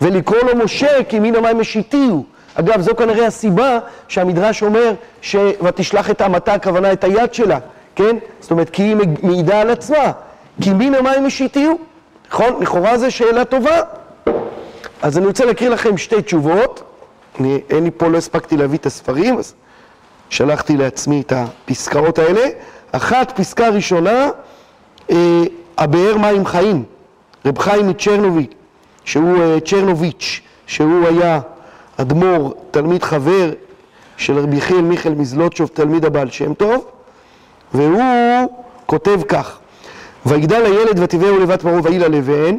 [0.00, 2.24] ולקרוא לו משה כי מן המים משיתיהו?
[2.54, 4.92] אגב, זו כנראה הסיבה שהמדרש אומר
[5.22, 7.58] ש"ותשלח את אמתה", הכוונה את היד שלה,
[7.94, 8.16] כן?
[8.40, 10.12] זאת אומרת, כי היא מעידה על עצמה.
[10.62, 11.78] כי מן המים משיתיהו?
[12.30, 12.62] נכון?
[12.62, 13.80] לכאורה זו שאלה טובה.
[15.02, 16.82] אז אני רוצה להקריא לכם שתי תשובות.
[17.40, 19.54] אני, אין לי פה, לא הספקתי להביא את הספרים, אז
[20.30, 22.48] שלחתי לעצמי את הפסקאות האלה.
[22.92, 24.28] אחת, פסקה ראשונה,
[25.10, 25.42] אה,
[25.78, 26.84] הבאר מים חיים,
[27.46, 28.52] רב חיים מצ'רנוביץ',
[29.04, 31.40] שהוא אה, צ'רנוביץ', שהוא היה
[31.96, 33.52] אדמו"ר, תלמיד חבר
[34.16, 36.86] של רבי יחיאל מיכאל מזלוטשוב, תלמיד הבעל שם טוב,
[37.74, 38.48] והוא
[38.86, 39.58] כותב כך:
[40.26, 42.56] ויגדל הילד ותביאו לבת פרעה ויהי לה לבן,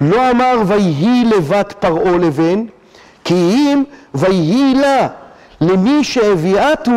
[0.00, 2.64] לא אמר ויהי לבת פרעה לבן,
[3.24, 3.82] כי אם
[4.14, 5.08] ויהי לה
[5.60, 6.92] למי שהביאתו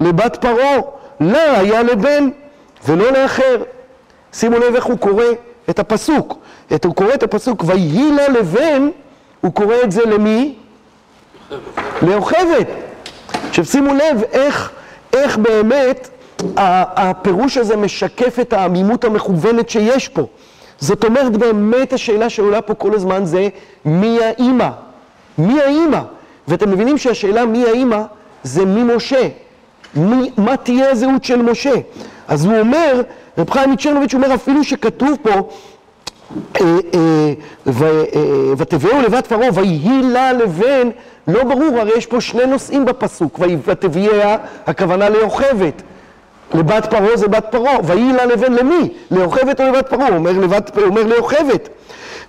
[0.00, 0.76] לבת פרעה,
[1.20, 2.28] לה היה לבן
[2.88, 3.62] ולא לאחר.
[4.32, 5.24] שימו לב איך הוא קורא
[5.70, 6.38] את הפסוק.
[6.74, 8.88] את, הוא קורא את הפסוק ויהי לה לבן,
[9.40, 10.54] הוא קורא את זה למי?
[12.02, 12.66] ליוכבת.
[13.48, 14.70] עכשיו שימו לב איך,
[15.12, 16.08] איך באמת
[16.56, 20.26] הפירוש הזה משקף את העמימות המכוונת שיש פה.
[20.78, 23.48] זאת אומרת, באמת השאלה שעולה פה כל הזמן זה
[23.84, 24.68] מי האימא?
[25.38, 26.00] מי האימא?
[26.48, 28.02] ואתם מבינים שהשאלה מי האימא
[28.42, 29.28] זה מי משה.
[29.94, 31.74] מי, מה תהיה הזהות של משה?
[32.28, 33.02] אז הוא אומר,
[33.38, 35.40] רב חיים מצ'רנוביץ' אומר אפילו שכתוב פה אה,
[36.60, 37.32] אה,
[37.66, 40.88] אה, ותביאו לבת פרעה ויהי לה לבן,
[41.28, 45.82] לא ברור, הרי יש פה שני נושאים בפסוק, ותביאה, הכוונה ליוכבת.
[46.54, 48.88] לבת פרעה זה בת פרעה, ויהי לה לבן למי?
[49.10, 50.08] ליוכבת או לבת פרעה?
[50.08, 51.68] הוא אומר, לבת, אומר ליוכבת.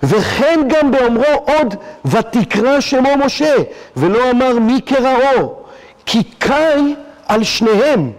[0.04, 3.56] וכן גם באומרו עוד ותקרא שמו משה,
[3.98, 5.56] ולא אמר מי קראו,
[6.06, 6.96] כי קאי
[7.28, 8.12] על שניהם.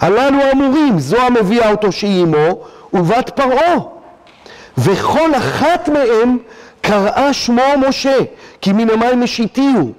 [0.00, 2.60] הללו אמורים, זו המביאה אותו שהיא אמו,
[2.92, 3.76] ובת פרעה.
[4.78, 6.38] וכל אחת מהם
[6.80, 8.18] קראה שמו משה,
[8.60, 9.92] כי מן המים משיתיהו.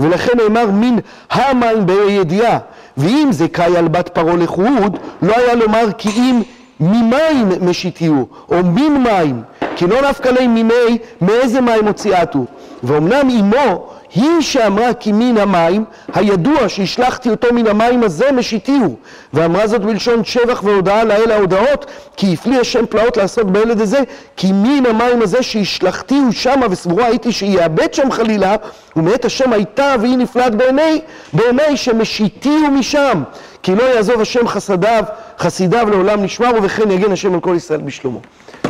[0.00, 0.96] ולכן נאמר מן
[1.30, 2.58] המים בידיעה.
[2.96, 6.42] ואם זה קאי על בת פרעה לחוד, לא היה לומר כי אם
[6.80, 9.42] ממים משיתיהו, או מן מים,
[9.76, 12.44] כי לא נפקא ליה מימי, מאיזה מים הוציאתו.
[12.82, 18.96] ואומנם אמו היא שאמרה כי מן המים, הידוע שהשלחתי אותו מן המים הזה משיתיהו.
[19.32, 24.00] ואמרה זאת בלשון שבח והודאה לאל ההודעות, כי הפליא השם פלאות לעשות בילד הזה,
[24.36, 28.56] כי מן המים הזה שהשלחתיהו שמה, וסבורה הייתי שיאבד שם חלילה,
[28.96, 31.00] ומאת השם הייתה והיא נפלאת בעיני,
[31.32, 33.22] בעיני שמשיתיהו משם.
[33.62, 35.04] כי לא יעזוב השם חסדיו,
[35.38, 38.20] חסידיו לעולם נשמר, ובכן יגן השם על כל ישראל בשלומו.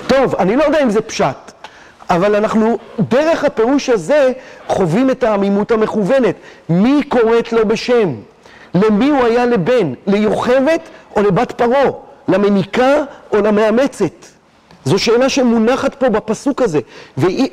[0.06, 1.52] טוב, אני לא יודע אם זה פשט.
[2.10, 4.32] אבל אנחנו, דרך הפירוש הזה,
[4.68, 6.34] חווים את העמימות המכוונת.
[6.68, 8.14] מי קוראת לו בשם?
[8.74, 9.92] למי הוא היה לבן?
[10.06, 10.80] ליוכבת
[11.16, 11.90] או לבת פרעה?
[12.28, 14.26] למניקה או למאמצת?
[14.84, 16.80] זו שאלה שמונחת פה בפסוק הזה.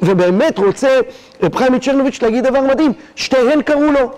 [0.02, 1.00] ובאמת רוצה
[1.44, 4.12] רב חיים מצ'רנוביץ' להגיד דבר מדהים, שתיהן קראו לו.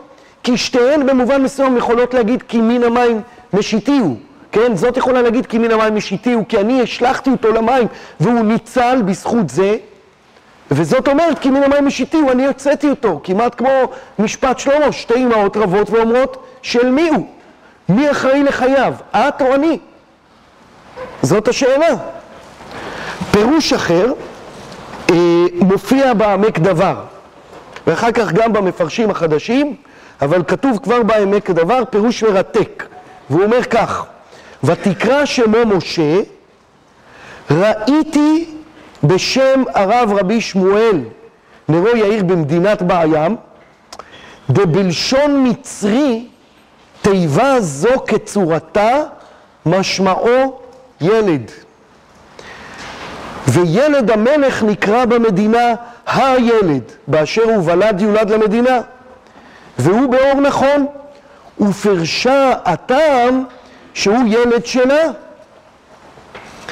[0.44, 3.22] כי שתיהן במובן מסוים יכולות להגיד כי מן המים
[3.54, 4.16] משיתיהו.
[4.52, 7.88] כן, זאת יכולה להגיד כי מן המים משיתיהו, כי אני השלכתי אותו למים
[8.20, 9.78] והוא ניצל בזכות זה.
[10.72, 13.70] וזאת אומרת, כי מן המים משיתיהו, אני הוצאתי אותו, כמעט כמו
[14.20, 17.28] משפט שלמה, שתי אמהות רבות ואומרות, של מי הוא?
[17.90, 19.78] מי אחראי לחייו, את או אני?
[21.22, 21.96] זאת השאלה.
[23.32, 24.14] פירוש אחר
[25.10, 25.16] אה,
[25.54, 26.96] מופיע בעמק דבר,
[27.88, 29.76] ואחר כך גם במפרשים החדשים,
[30.22, 32.84] אבל כתוב כבר בעמק דבר פירוש מרתק,
[33.30, 34.06] והוא אומר כך:
[34.64, 36.20] ותקרא שמו משה,
[37.52, 38.61] ראיתי
[39.04, 41.00] בשם הרב רבי שמואל
[41.70, 43.36] נרו יאיר במדינת בעיים,
[44.50, 46.28] דבלשון מצרי
[47.02, 49.04] תיבה זו כצורתה
[49.66, 50.62] משמעו
[51.02, 51.52] ילד.
[53.48, 55.74] וילד המלך נקרא במדינה
[56.08, 58.80] הילד, באשר הוא ולד יולד למדינה.
[59.80, 60.86] והוא באור נכון,
[61.60, 63.44] ופרשה הטעם
[63.94, 65.04] שהוא ילד שלה.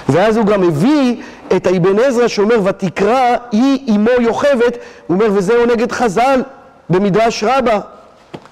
[0.09, 1.15] ואז הוא גם הביא
[1.55, 6.41] את האבן עזרא שאומר ותקרא היא אמו יוכבת, הוא אומר וזהו נגד חז"ל
[6.89, 7.79] במדרש רבה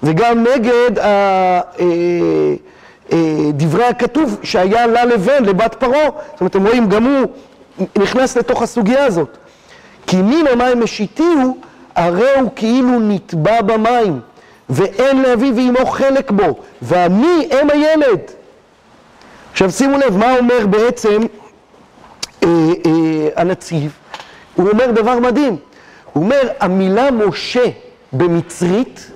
[0.02, 1.60] וגם נגד ה, אה,
[3.12, 8.36] אה, דברי הכתוב שהיה לה לבן, לבת פרעה, זאת אומרת אתם רואים גם הוא נכנס
[8.36, 9.36] לתוך הסוגיה הזאת.
[10.06, 11.56] כי מן המים משיתיהו
[11.94, 14.20] הרי הוא כאילו נטבע במים
[14.70, 18.20] ואין לאביו ואמו חלק בו ואני אם הילד
[19.52, 21.20] עכשיו שימו לב מה אומר בעצם
[23.36, 23.92] הנציב,
[24.54, 25.56] הוא אומר דבר מדהים.
[26.12, 27.64] הוא אומר, המילה משה
[28.12, 29.10] במצרית,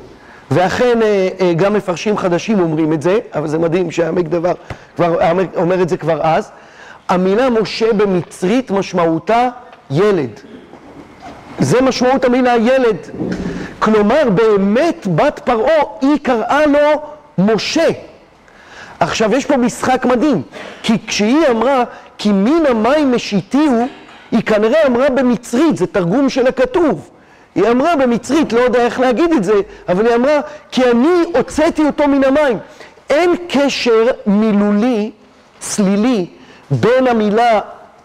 [0.50, 4.52] ואכן אה, גם מפרשים חדשים אומרים את זה, אבל זה מדהים שהעמק דבר
[4.96, 5.18] כבר
[5.56, 6.50] אומר את זה כבר אז,
[7.08, 9.48] המילה משה במצרית משמעותה
[9.90, 10.40] ילד.
[11.58, 12.96] זה משמעות המילה ילד.
[13.78, 17.02] כלומר, באמת בת פרעה, היא קראה לו
[17.38, 17.88] משה.
[19.02, 20.42] עכשיו, יש פה משחק מדהים,
[20.82, 21.84] כי כשהיא אמרה,
[22.18, 23.88] כי מן המים משיתיהו,
[24.30, 27.10] היא כנראה אמרה במצרית, זה תרגום של הכתוב.
[27.54, 29.54] היא אמרה במצרית, לא יודע איך להגיד את זה,
[29.88, 32.58] אבל היא אמרה, כי אני הוצאתי אותו מן המים.
[33.10, 35.10] אין קשר מילולי,
[35.58, 36.26] צלילי,
[36.70, 37.60] בין המילה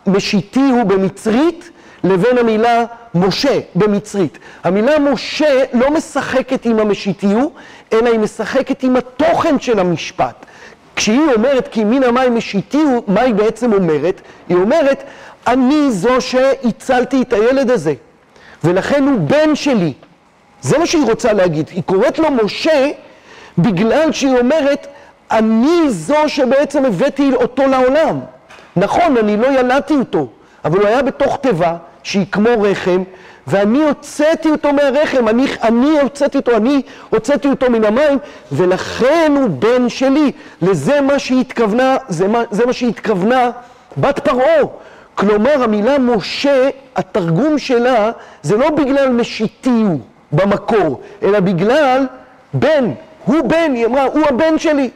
[0.07, 1.69] משיתיהו במצרית
[2.03, 2.83] לבין המילה
[3.15, 4.38] משה במצרית.
[4.63, 7.51] המילה משה לא משחקת עם המשיתיהו,
[7.93, 10.45] אלא היא משחקת עם התוכן של המשפט.
[10.97, 14.21] כשהיא אומרת כי מן המים משיתיהו, מה היא בעצם אומרת?
[14.49, 15.03] היא אומרת,
[15.47, 17.93] אני זו שהצלתי את הילד הזה,
[18.63, 19.93] ולכן הוא בן שלי.
[20.62, 21.69] זה מה שהיא רוצה להגיד.
[21.73, 22.91] היא קוראת לו משה
[23.57, 24.88] בגלל שהיא אומרת,
[25.31, 28.19] אני זו שבעצם הבאתי אותו לעולם.
[28.75, 30.27] נכון, אני לא ילדתי אותו,
[30.65, 33.03] אבל הוא היה בתוך תיבה שהיא כמו רחם,
[33.47, 38.17] ואני הוצאתי אותו מהרחם, אני, אני הוצאתי אותו, אני הוצאתי אותו מן המים,
[38.51, 40.31] ולכן הוא בן שלי.
[40.62, 43.49] לזה מה שהיא התכוונה, זה מה, זה מה שהיא התכוונה
[43.97, 44.62] בת פרעה.
[45.15, 49.99] כלומר, המילה משה, התרגום שלה, זה לא בגלל משיתי הוא
[50.31, 52.05] במקור, אלא בגלל
[52.53, 52.91] בן.
[53.25, 54.89] הוא בן, היא אמרה, הוא הבן שלי.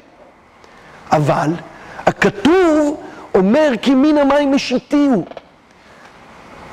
[1.12, 1.50] אבל
[2.06, 2.98] הכתוב
[3.36, 5.26] אומר כי מן המים משיתי הוא.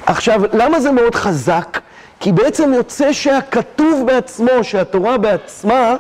[0.09, 1.81] עכשיו, למה זה מאוד חזק?
[2.21, 5.97] כי בעצם יוצא שהכתוב בעצמו, שהתורה בעצמה,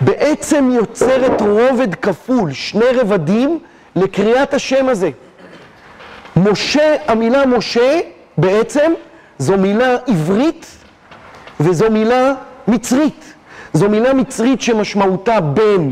[0.00, 3.58] בעצם יוצרת רובד כפול, שני רבדים
[3.96, 5.10] לקריאת השם הזה.
[6.36, 8.00] משה, המילה משה
[8.38, 8.92] בעצם
[9.38, 10.66] זו מילה עברית
[11.60, 12.32] וזו מילה
[12.68, 13.34] מצרית.
[13.72, 15.88] זו מילה מצרית שמשמעותה בן,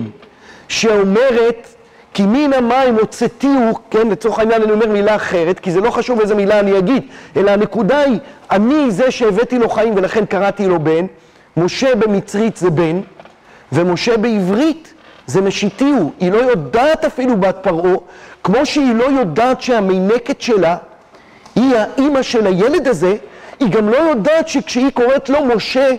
[0.68, 1.73] שאומרת
[2.14, 6.20] כי מן המים הוצאתיהו, כן, לצורך העניין אני אומר מילה אחרת, כי זה לא חשוב
[6.20, 7.03] איזה מילה אני אגיד,
[7.37, 8.18] אלא הנקודה היא,
[8.50, 11.07] אני זה שהבאתי לו חיים ולכן קראתי לו בן,
[11.57, 13.00] משה במצרית זה בן,
[13.72, 14.94] ומשה בעברית
[15.27, 17.94] זה משיתיהו, היא לא יודעת אפילו בת פרעה,
[18.44, 20.77] כמו שהיא לא יודעת שהמינקת שלה
[21.57, 23.16] היא האימא של הילד הזה,
[23.61, 25.90] היא גם לא יודעת שכשהיא קוראת לו משה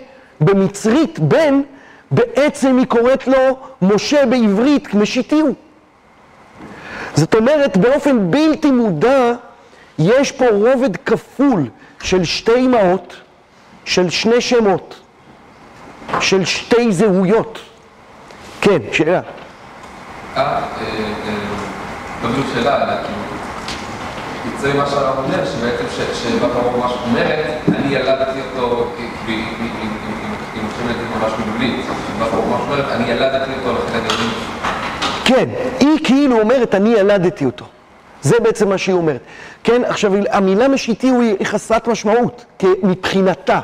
[0.42, 1.62] במצרית בן,
[2.12, 5.65] בעצם היא קוראת לו משה בעברית משיתיהו.
[7.16, 9.32] זאת אומרת, באופן בלתי מודע,
[10.00, 11.70] יש פה רובד כפול
[12.04, 13.16] של שתי אמהות,
[13.86, 14.96] של שני שמות,
[16.20, 17.60] של שתי זהויות.
[18.62, 19.22] כן, שאלה.
[20.38, 20.62] אה,
[22.24, 23.26] לא בדיוק שאלה, אלא כאילו,
[24.60, 28.92] זה מה שהרב אומר, שבעצם שבת הרוב ממש אומרת, אני ילדתי אותו,
[29.28, 31.86] אם הולכים להגיד ממש מבלית,
[32.20, 34.28] בת הרוב ממש אומרת, אני ילדתי אותו, לכן אני
[35.26, 37.66] כן, היא כאילו אומרת, אני ילדתי אותו.
[38.22, 39.22] זה בעצם מה שהיא אומרת.
[39.64, 42.46] כן, עכשיו, המילה משיתי היא חסרת משמעות,
[42.84, 43.60] מבחינתה.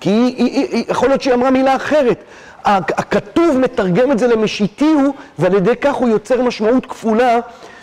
[0.00, 2.24] כי היא, היא, היא, יכול להיות שהיא אמרה מילה אחרת.
[2.64, 7.38] הכתוב מתרגם את זה למשיתי הוא, ועל ידי כך הוא יוצר משמעות כפולה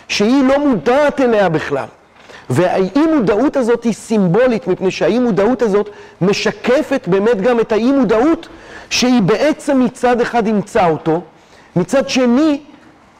[0.08, 1.86] שהיא לא מודעת אליה בכלל.
[2.50, 8.48] והאי מודעות הזאת היא סימבולית, מפני שהאי מודעות הזאת משקפת באמת גם את האי מודעות
[8.90, 11.20] שהיא בעצם מצד אחד אימצה אותו,
[11.76, 12.60] מצד שני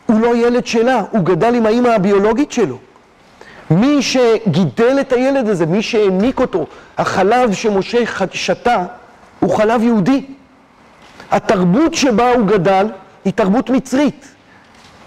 [0.06, 2.78] הוא לא ילד שלה, הוא גדל עם האימא הביולוגית שלו.
[3.70, 6.66] מי שגידל את הילד הזה, מי שהעניק אותו,
[6.98, 7.98] החלב שמשה
[8.32, 8.84] שתה,
[9.40, 10.24] הוא חלב יהודי.
[11.30, 12.86] התרבות שבה הוא גדל
[13.24, 14.26] היא תרבות מצרית,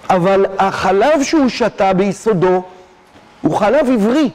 [0.09, 2.63] אבל החלב שהוא שתה ביסודו
[3.41, 4.29] הוא חלב עברי,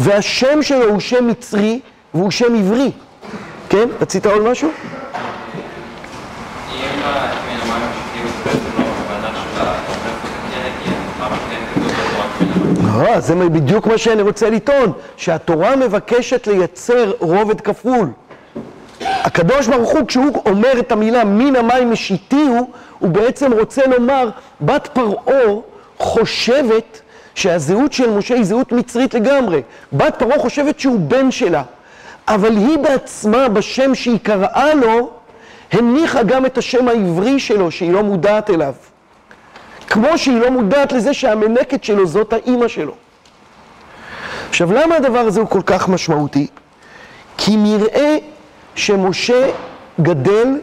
[0.00, 1.80] והשם שלו הוא שם מצרי
[2.14, 2.90] והוא שם עברי.
[3.68, 3.88] כן?
[4.00, 4.70] רצית עוד משהו?
[13.06, 18.08] אה, זה בדיוק מה שאני רוצה לטעון, שהתורה מבקשת לייצר רובד כפול.
[19.00, 24.28] הקדוש ברוך הוא, כשהוא אומר את המילה מן המים משיתיהו, הוא בעצם רוצה לומר,
[24.60, 25.54] בת פרעה
[25.98, 27.00] חושבת
[27.34, 29.62] שהזהות של משה היא זהות מצרית לגמרי.
[29.92, 31.62] בת פרעה חושבת שהוא בן שלה,
[32.28, 35.10] אבל היא בעצמה, בשם שהיא קראה לו,
[35.72, 38.72] הניחה גם את השם העברי שלו, שהיא לא מודעת אליו.
[39.90, 42.94] כמו שהיא לא מודעת לזה שהמנקת שלו זאת האימא שלו.
[44.48, 46.46] עכשיו, למה הדבר הזה הוא כל כך משמעותי?
[47.38, 48.16] כי נראה
[48.74, 49.50] שמשה
[50.00, 50.60] גדל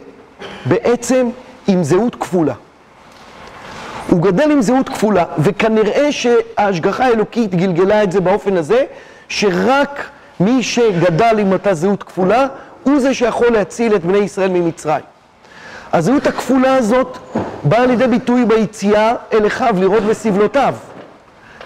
[0.66, 1.30] בעצם
[1.68, 2.54] עם זהות כפולה.
[4.10, 8.84] הוא גדל עם זהות כפולה, וכנראה שההשגחה האלוקית גלגלה את זה באופן הזה,
[9.28, 10.08] שרק
[10.40, 12.46] מי שגדל עם אותה זהות כפולה,
[12.82, 15.15] הוא זה שיכול להציל את בני ישראל ממצרים.
[15.96, 17.18] הזהות הכפולה הזאת
[17.64, 20.74] באה לידי ביטוי ביציאה אל אחיו לראות בסבלותיו.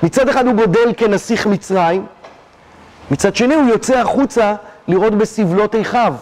[0.03, 2.07] מצד אחד הוא גודל כנסיך מצרים,
[3.11, 4.55] מצד שני הוא יוצא החוצה
[4.88, 6.14] לראות בסבלות אחיו.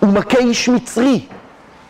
[0.00, 1.20] הוא מכה איש מצרי.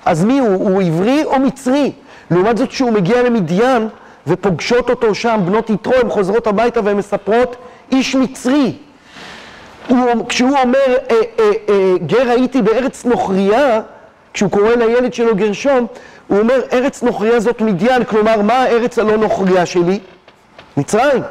[0.05, 0.69] אז מי הוא?
[0.69, 1.93] הוא עברי או מצרי?
[2.31, 3.89] לעומת זאת כשהוא מגיע למדיין
[4.27, 7.57] ופוגשות אותו שם בנות יתרו, הן חוזרות הביתה והן מספרות
[7.93, 8.73] איש מצרי.
[9.89, 10.79] הוא, כשהוא אומר,
[11.11, 13.81] אה, אה, אה, גר הייתי בארץ נוכריה,
[14.37, 15.87] כשהוא קורא לילד שלו גרשום,
[16.27, 19.99] הוא אומר, ארץ נוכריה זאת מדיין, כלומר, מה הארץ הלא נוכריה שלי?
[20.77, 21.23] מצרים.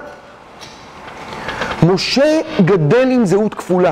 [1.83, 3.91] משה גדל עם זהות כפולה.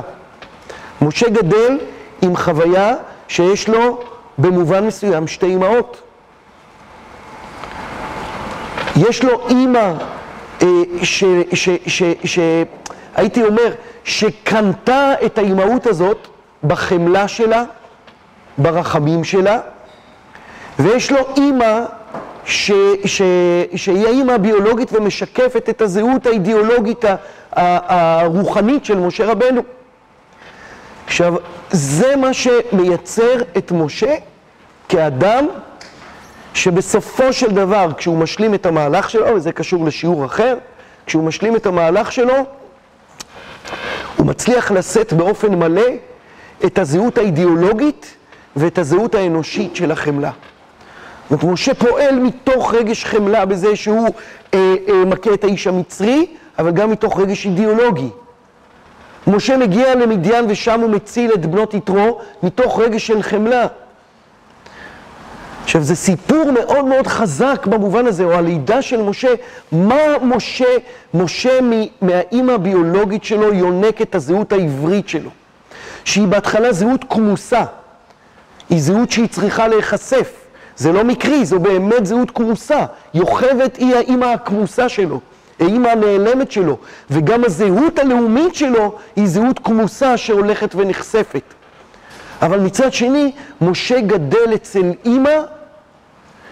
[1.01, 1.77] משה גדל
[2.21, 2.95] עם חוויה
[3.27, 4.03] שיש לו
[4.37, 6.01] במובן מסוים שתי אמהות.
[8.95, 9.93] יש לו אימא
[12.25, 16.27] שהייתי אומר, שקנתה את האימהות הזאת
[16.63, 17.63] בחמלה שלה,
[18.57, 19.59] ברחמים שלה,
[20.79, 21.79] ויש לו אימא
[22.45, 22.71] ש,
[23.05, 23.21] ש,
[23.75, 27.05] שהיא האימא הביולוגית ומשקפת את הזהות האידיאולוגית
[27.51, 29.61] הרוחנית של משה רבנו.
[31.05, 31.33] עכשיו,
[31.71, 34.15] זה מה שמייצר את משה
[34.89, 35.47] כאדם
[36.53, 40.57] שבסופו של דבר, כשהוא משלים את המהלך שלו, וזה קשור לשיעור אחר,
[41.05, 42.35] כשהוא משלים את המהלך שלו,
[44.17, 45.87] הוא מצליח לשאת באופן מלא
[46.65, 48.15] את הזהות האידיאולוגית
[48.55, 50.31] ואת הזהות האנושית של החמלה.
[51.29, 54.09] זאת אומרת, משה פועל מתוך רגש חמלה בזה שהוא
[54.53, 56.25] אה, אה, מכה את האיש המצרי,
[56.59, 58.09] אבל גם מתוך רגש אידיאולוגי.
[59.27, 63.67] משה מגיע למדיין ושם הוא מציל את בנות יתרו מתוך רגש של חמלה.
[65.63, 69.33] עכשיו, זה סיפור מאוד מאוד חזק במובן הזה, או הלידה של משה.
[69.71, 70.77] מה משה,
[71.13, 71.59] משה
[72.01, 75.29] מהאימא הביולוגית שלו יונק את הזהות העברית שלו,
[76.05, 77.63] שהיא בהתחלה זהות כמוסה,
[78.69, 80.31] היא זהות שהיא צריכה להיחשף.
[80.77, 82.85] זה לא מקרי, זו באמת זהות כמוסה.
[83.13, 85.19] יוכבת היא האימא הכמוסה שלו,
[85.59, 86.77] האימא הנעלמת שלו,
[87.11, 91.41] וגם הזהות הלאומית שלו היא זהות כמוסה שהולכת ונחשפת.
[92.41, 95.39] אבל מצד שני, משה גדל אצל אימא,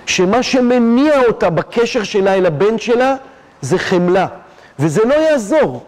[0.05, 3.16] שמה שמניע אותה בקשר שלה אל הבן שלה
[3.62, 4.28] זה חמלה.
[4.80, 5.84] וזה לא יעזור.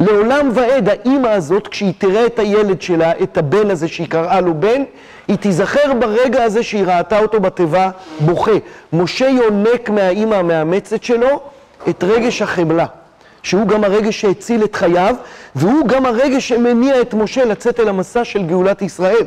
[0.00, 4.54] לעולם ועד, האימא הזאת, כשהיא תראה את הילד שלה, את הבן הזה שהיא קראה לו
[4.54, 4.82] בן,
[5.28, 8.52] היא תיזכר ברגע הזה שהיא ראתה אותו בתיבה בוכה.
[8.92, 11.40] משה יונק מהאימא המאמצת שלו
[11.88, 12.86] את רגש החמלה,
[13.42, 15.14] שהוא גם הרגש שהציל את חייו,
[15.54, 19.24] והוא גם הרגש שמניע את משה לצאת אל המסע של גאולת ישראל.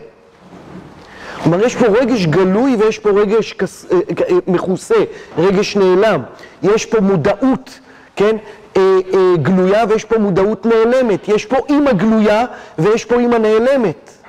[1.44, 3.98] כלומר, יש פה רגש גלוי ויש פה רגש כס, אה,
[4.30, 4.96] אה, מכוסה,
[5.38, 6.22] רגש נעלם.
[6.64, 7.80] יש פה מודעות,
[8.16, 8.36] כן?
[8.78, 8.82] אה,
[9.14, 11.28] אה, גלויה ויש פה מודעות נעלמת.
[11.28, 12.46] יש פה אימא גלויה
[12.80, 14.21] ויש פה אימא נעלמת.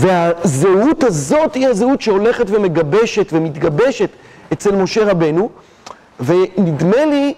[0.00, 4.10] והזהות הזאת היא הזהות שהולכת ומגבשת ומתגבשת
[4.52, 5.50] אצל משה רבנו,
[6.20, 7.34] ונדמה לי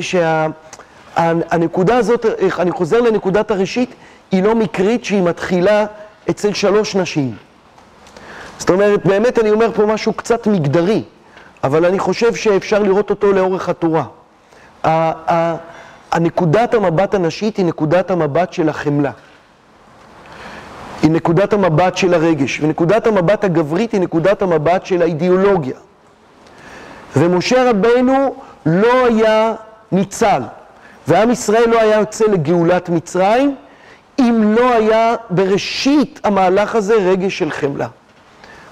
[0.00, 2.26] שהנקודה שה, הזאת,
[2.58, 3.94] אני חוזר לנקודת הראשית,
[4.30, 5.86] היא לא מקרית שהיא מתחילה
[6.30, 7.36] אצל שלוש נשים.
[8.58, 11.02] זאת אומרת, באמת אני אומר פה משהו קצת מגדרי,
[11.64, 14.04] אבל אני חושב שאפשר לראות אותו לאורך התורה.
[16.12, 19.10] הנקודת המבט הנשית היא נקודת המבט של החמלה.
[21.04, 25.76] היא נקודת המבט של הרגש, ונקודת המבט הגברית היא נקודת המבט של האידיאולוגיה.
[27.16, 28.34] ומשה רבנו
[28.66, 29.54] לא היה
[29.92, 30.42] ניצל,
[31.08, 33.56] ועם ישראל לא היה יוצא לגאולת מצרים,
[34.18, 37.88] אם לא היה בראשית המהלך הזה רגש של חמלה.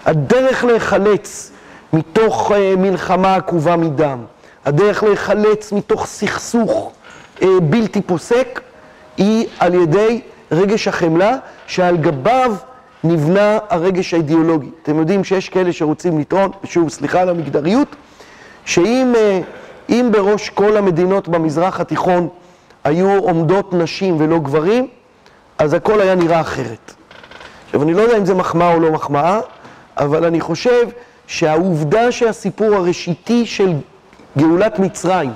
[0.07, 1.53] הדרך להיחלץ
[1.93, 4.19] מתוך uh, מלחמה עקובה מדם,
[4.65, 6.93] הדרך להיחלץ מתוך סכסוך
[7.41, 8.61] uh, בלתי פוסק,
[9.17, 10.21] היא על ידי
[10.53, 11.37] רגש החמלה,
[11.67, 12.55] שעל גביו
[13.05, 14.71] נבנה הרגש האידיאולוגי.
[14.83, 17.97] אתם יודעים שיש כאלה שרוצים לטעון, שוב, סליחה על המגדריות,
[18.65, 19.15] שאם
[19.91, 22.29] uh, בראש כל המדינות במזרח התיכון
[22.85, 24.89] היו עומדות נשים ולא גברים,
[25.59, 26.95] אז הכל היה נראה אחרת.
[27.65, 29.41] עכשיו, אני לא יודע אם זה מחמאה או לא מחמאה,
[29.97, 30.89] אבל אני חושב
[31.27, 33.73] שהעובדה שהסיפור הראשיתי של
[34.39, 35.33] גאולת מצרים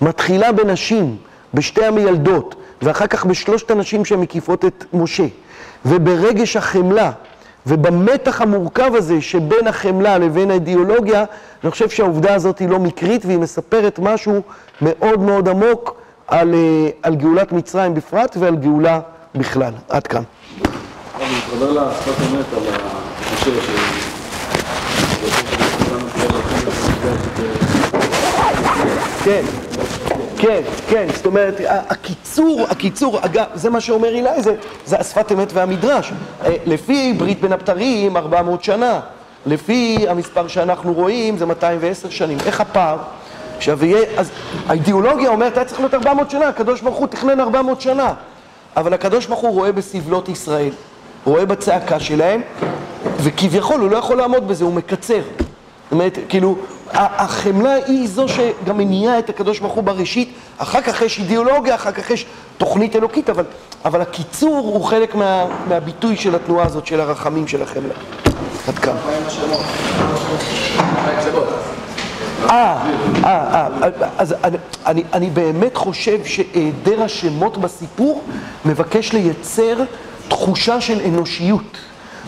[0.00, 1.16] מתחילה בנשים,
[1.54, 5.26] בשתי המילדות, ואחר כך בשלושת הנשים שמקיפות את משה,
[5.86, 7.10] וברגש החמלה,
[7.66, 11.24] ובמתח המורכב הזה שבין החמלה לבין האידיאולוגיה,
[11.64, 14.42] אני חושב שהעובדה הזאת היא לא מקרית והיא מספרת משהו
[14.82, 19.00] מאוד מאוד עמוק על, אה, על גאולת מצרים בפרט ועל גאולה
[19.34, 19.72] בכלל.
[19.88, 20.22] עד כאן.
[21.20, 24.00] אני מתחבר לשפת אמת על החושב ש...
[29.24, 29.42] כן,
[30.40, 36.12] כן, כן, זאת אומרת, הקיצור, הקיצור, אגב, זה מה שאומר זה, זה השפת אמת והמדרש.
[36.44, 39.00] אה, לפי ברית בין הבתרים, 400 שנה.
[39.46, 42.38] לפי המספר שאנחנו רואים, זה 210 שנים.
[42.46, 42.96] איך הפער?
[43.56, 44.30] עכשיו, יהיה, אז
[44.66, 48.14] האידיאולוגיה אומרת, היה צריך להיות 400 שנה, הקדוש ברוך הוא תכנן 400 שנה.
[48.76, 50.72] אבל הקדוש ברוך הוא רואה בסבלות ישראל,
[51.24, 52.40] רואה בצעקה שלהם,
[53.16, 55.20] וכביכול הוא לא יכול לעמוד בזה, הוא מקצר.
[55.90, 56.56] זאת אומרת, כאילו,
[56.92, 61.92] החמלה היא זו שגם מניעה את הקדוש ברוך הוא בראשית, אחר כך יש אידיאולוגיה, אחר
[61.92, 62.26] כך יש
[62.58, 63.44] תוכנית אלוקית, אבל,
[63.84, 67.94] אבל הקיצור הוא חלק מה, מהביטוי של התנועה הזאת, של הרחמים של החמלה.
[68.68, 68.92] עד כאן.
[72.48, 72.76] אה,
[73.24, 73.88] אה, אה,
[74.18, 78.22] אז אני, אני, אני באמת חושב שהיעדר השמות בסיפור
[78.64, 79.76] מבקש לייצר
[80.28, 81.78] תחושה של אנושיות.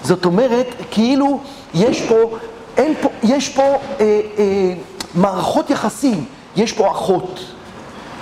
[0.03, 1.41] זאת אומרת, כאילו
[1.75, 2.37] יש פה
[2.77, 4.75] אין פה, יש פה אה, אה,
[5.15, 6.25] מערכות יחסים,
[6.57, 7.45] יש פה אחות,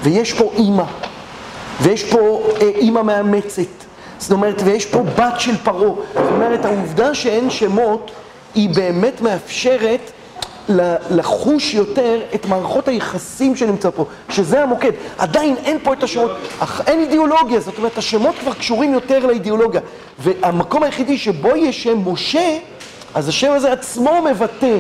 [0.03, 0.85] ויש פה אימא,
[1.81, 3.63] ויש פה אה, אימא מאמצת,
[4.19, 5.95] זאת אומרת, ויש פה בת של פרעה.
[6.15, 8.11] זאת אומרת, העובדה שאין שמות,
[8.55, 10.11] היא באמת מאפשרת
[11.11, 14.93] לחוש יותר את מערכות היחסים שנמצא פה, שזה המוקד.
[15.19, 16.31] עדיין אין פה את השמות,
[16.87, 19.81] אין אידיאולוגיה, זאת אומרת, השמות כבר קשורים יותר לאידיאולוגיה.
[20.19, 22.59] והמקום היחידי שבו יש שם משה,
[23.15, 24.79] אז השם הזה עצמו מבטא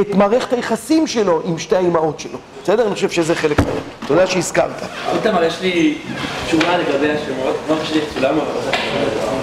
[0.00, 2.38] את מערכת היחסים שלו עם שתי האימהות שלו.
[2.62, 2.86] בסדר?
[2.86, 3.68] אני חושב שזה חלק מהם.
[4.06, 4.82] תודה שהזכרת.
[5.14, 5.94] איתמר, יש לי
[6.46, 8.76] תשובה לגבי השמות, לא חושב שיש צולם, אבל...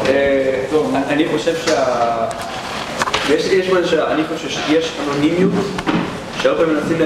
[0.08, 0.64] אה,
[1.08, 2.26] אני חושב שה...
[3.30, 5.52] יש יש משהו שאני חושב שיש אנונימיות,
[6.42, 7.00] שהרבה פעמים מנסים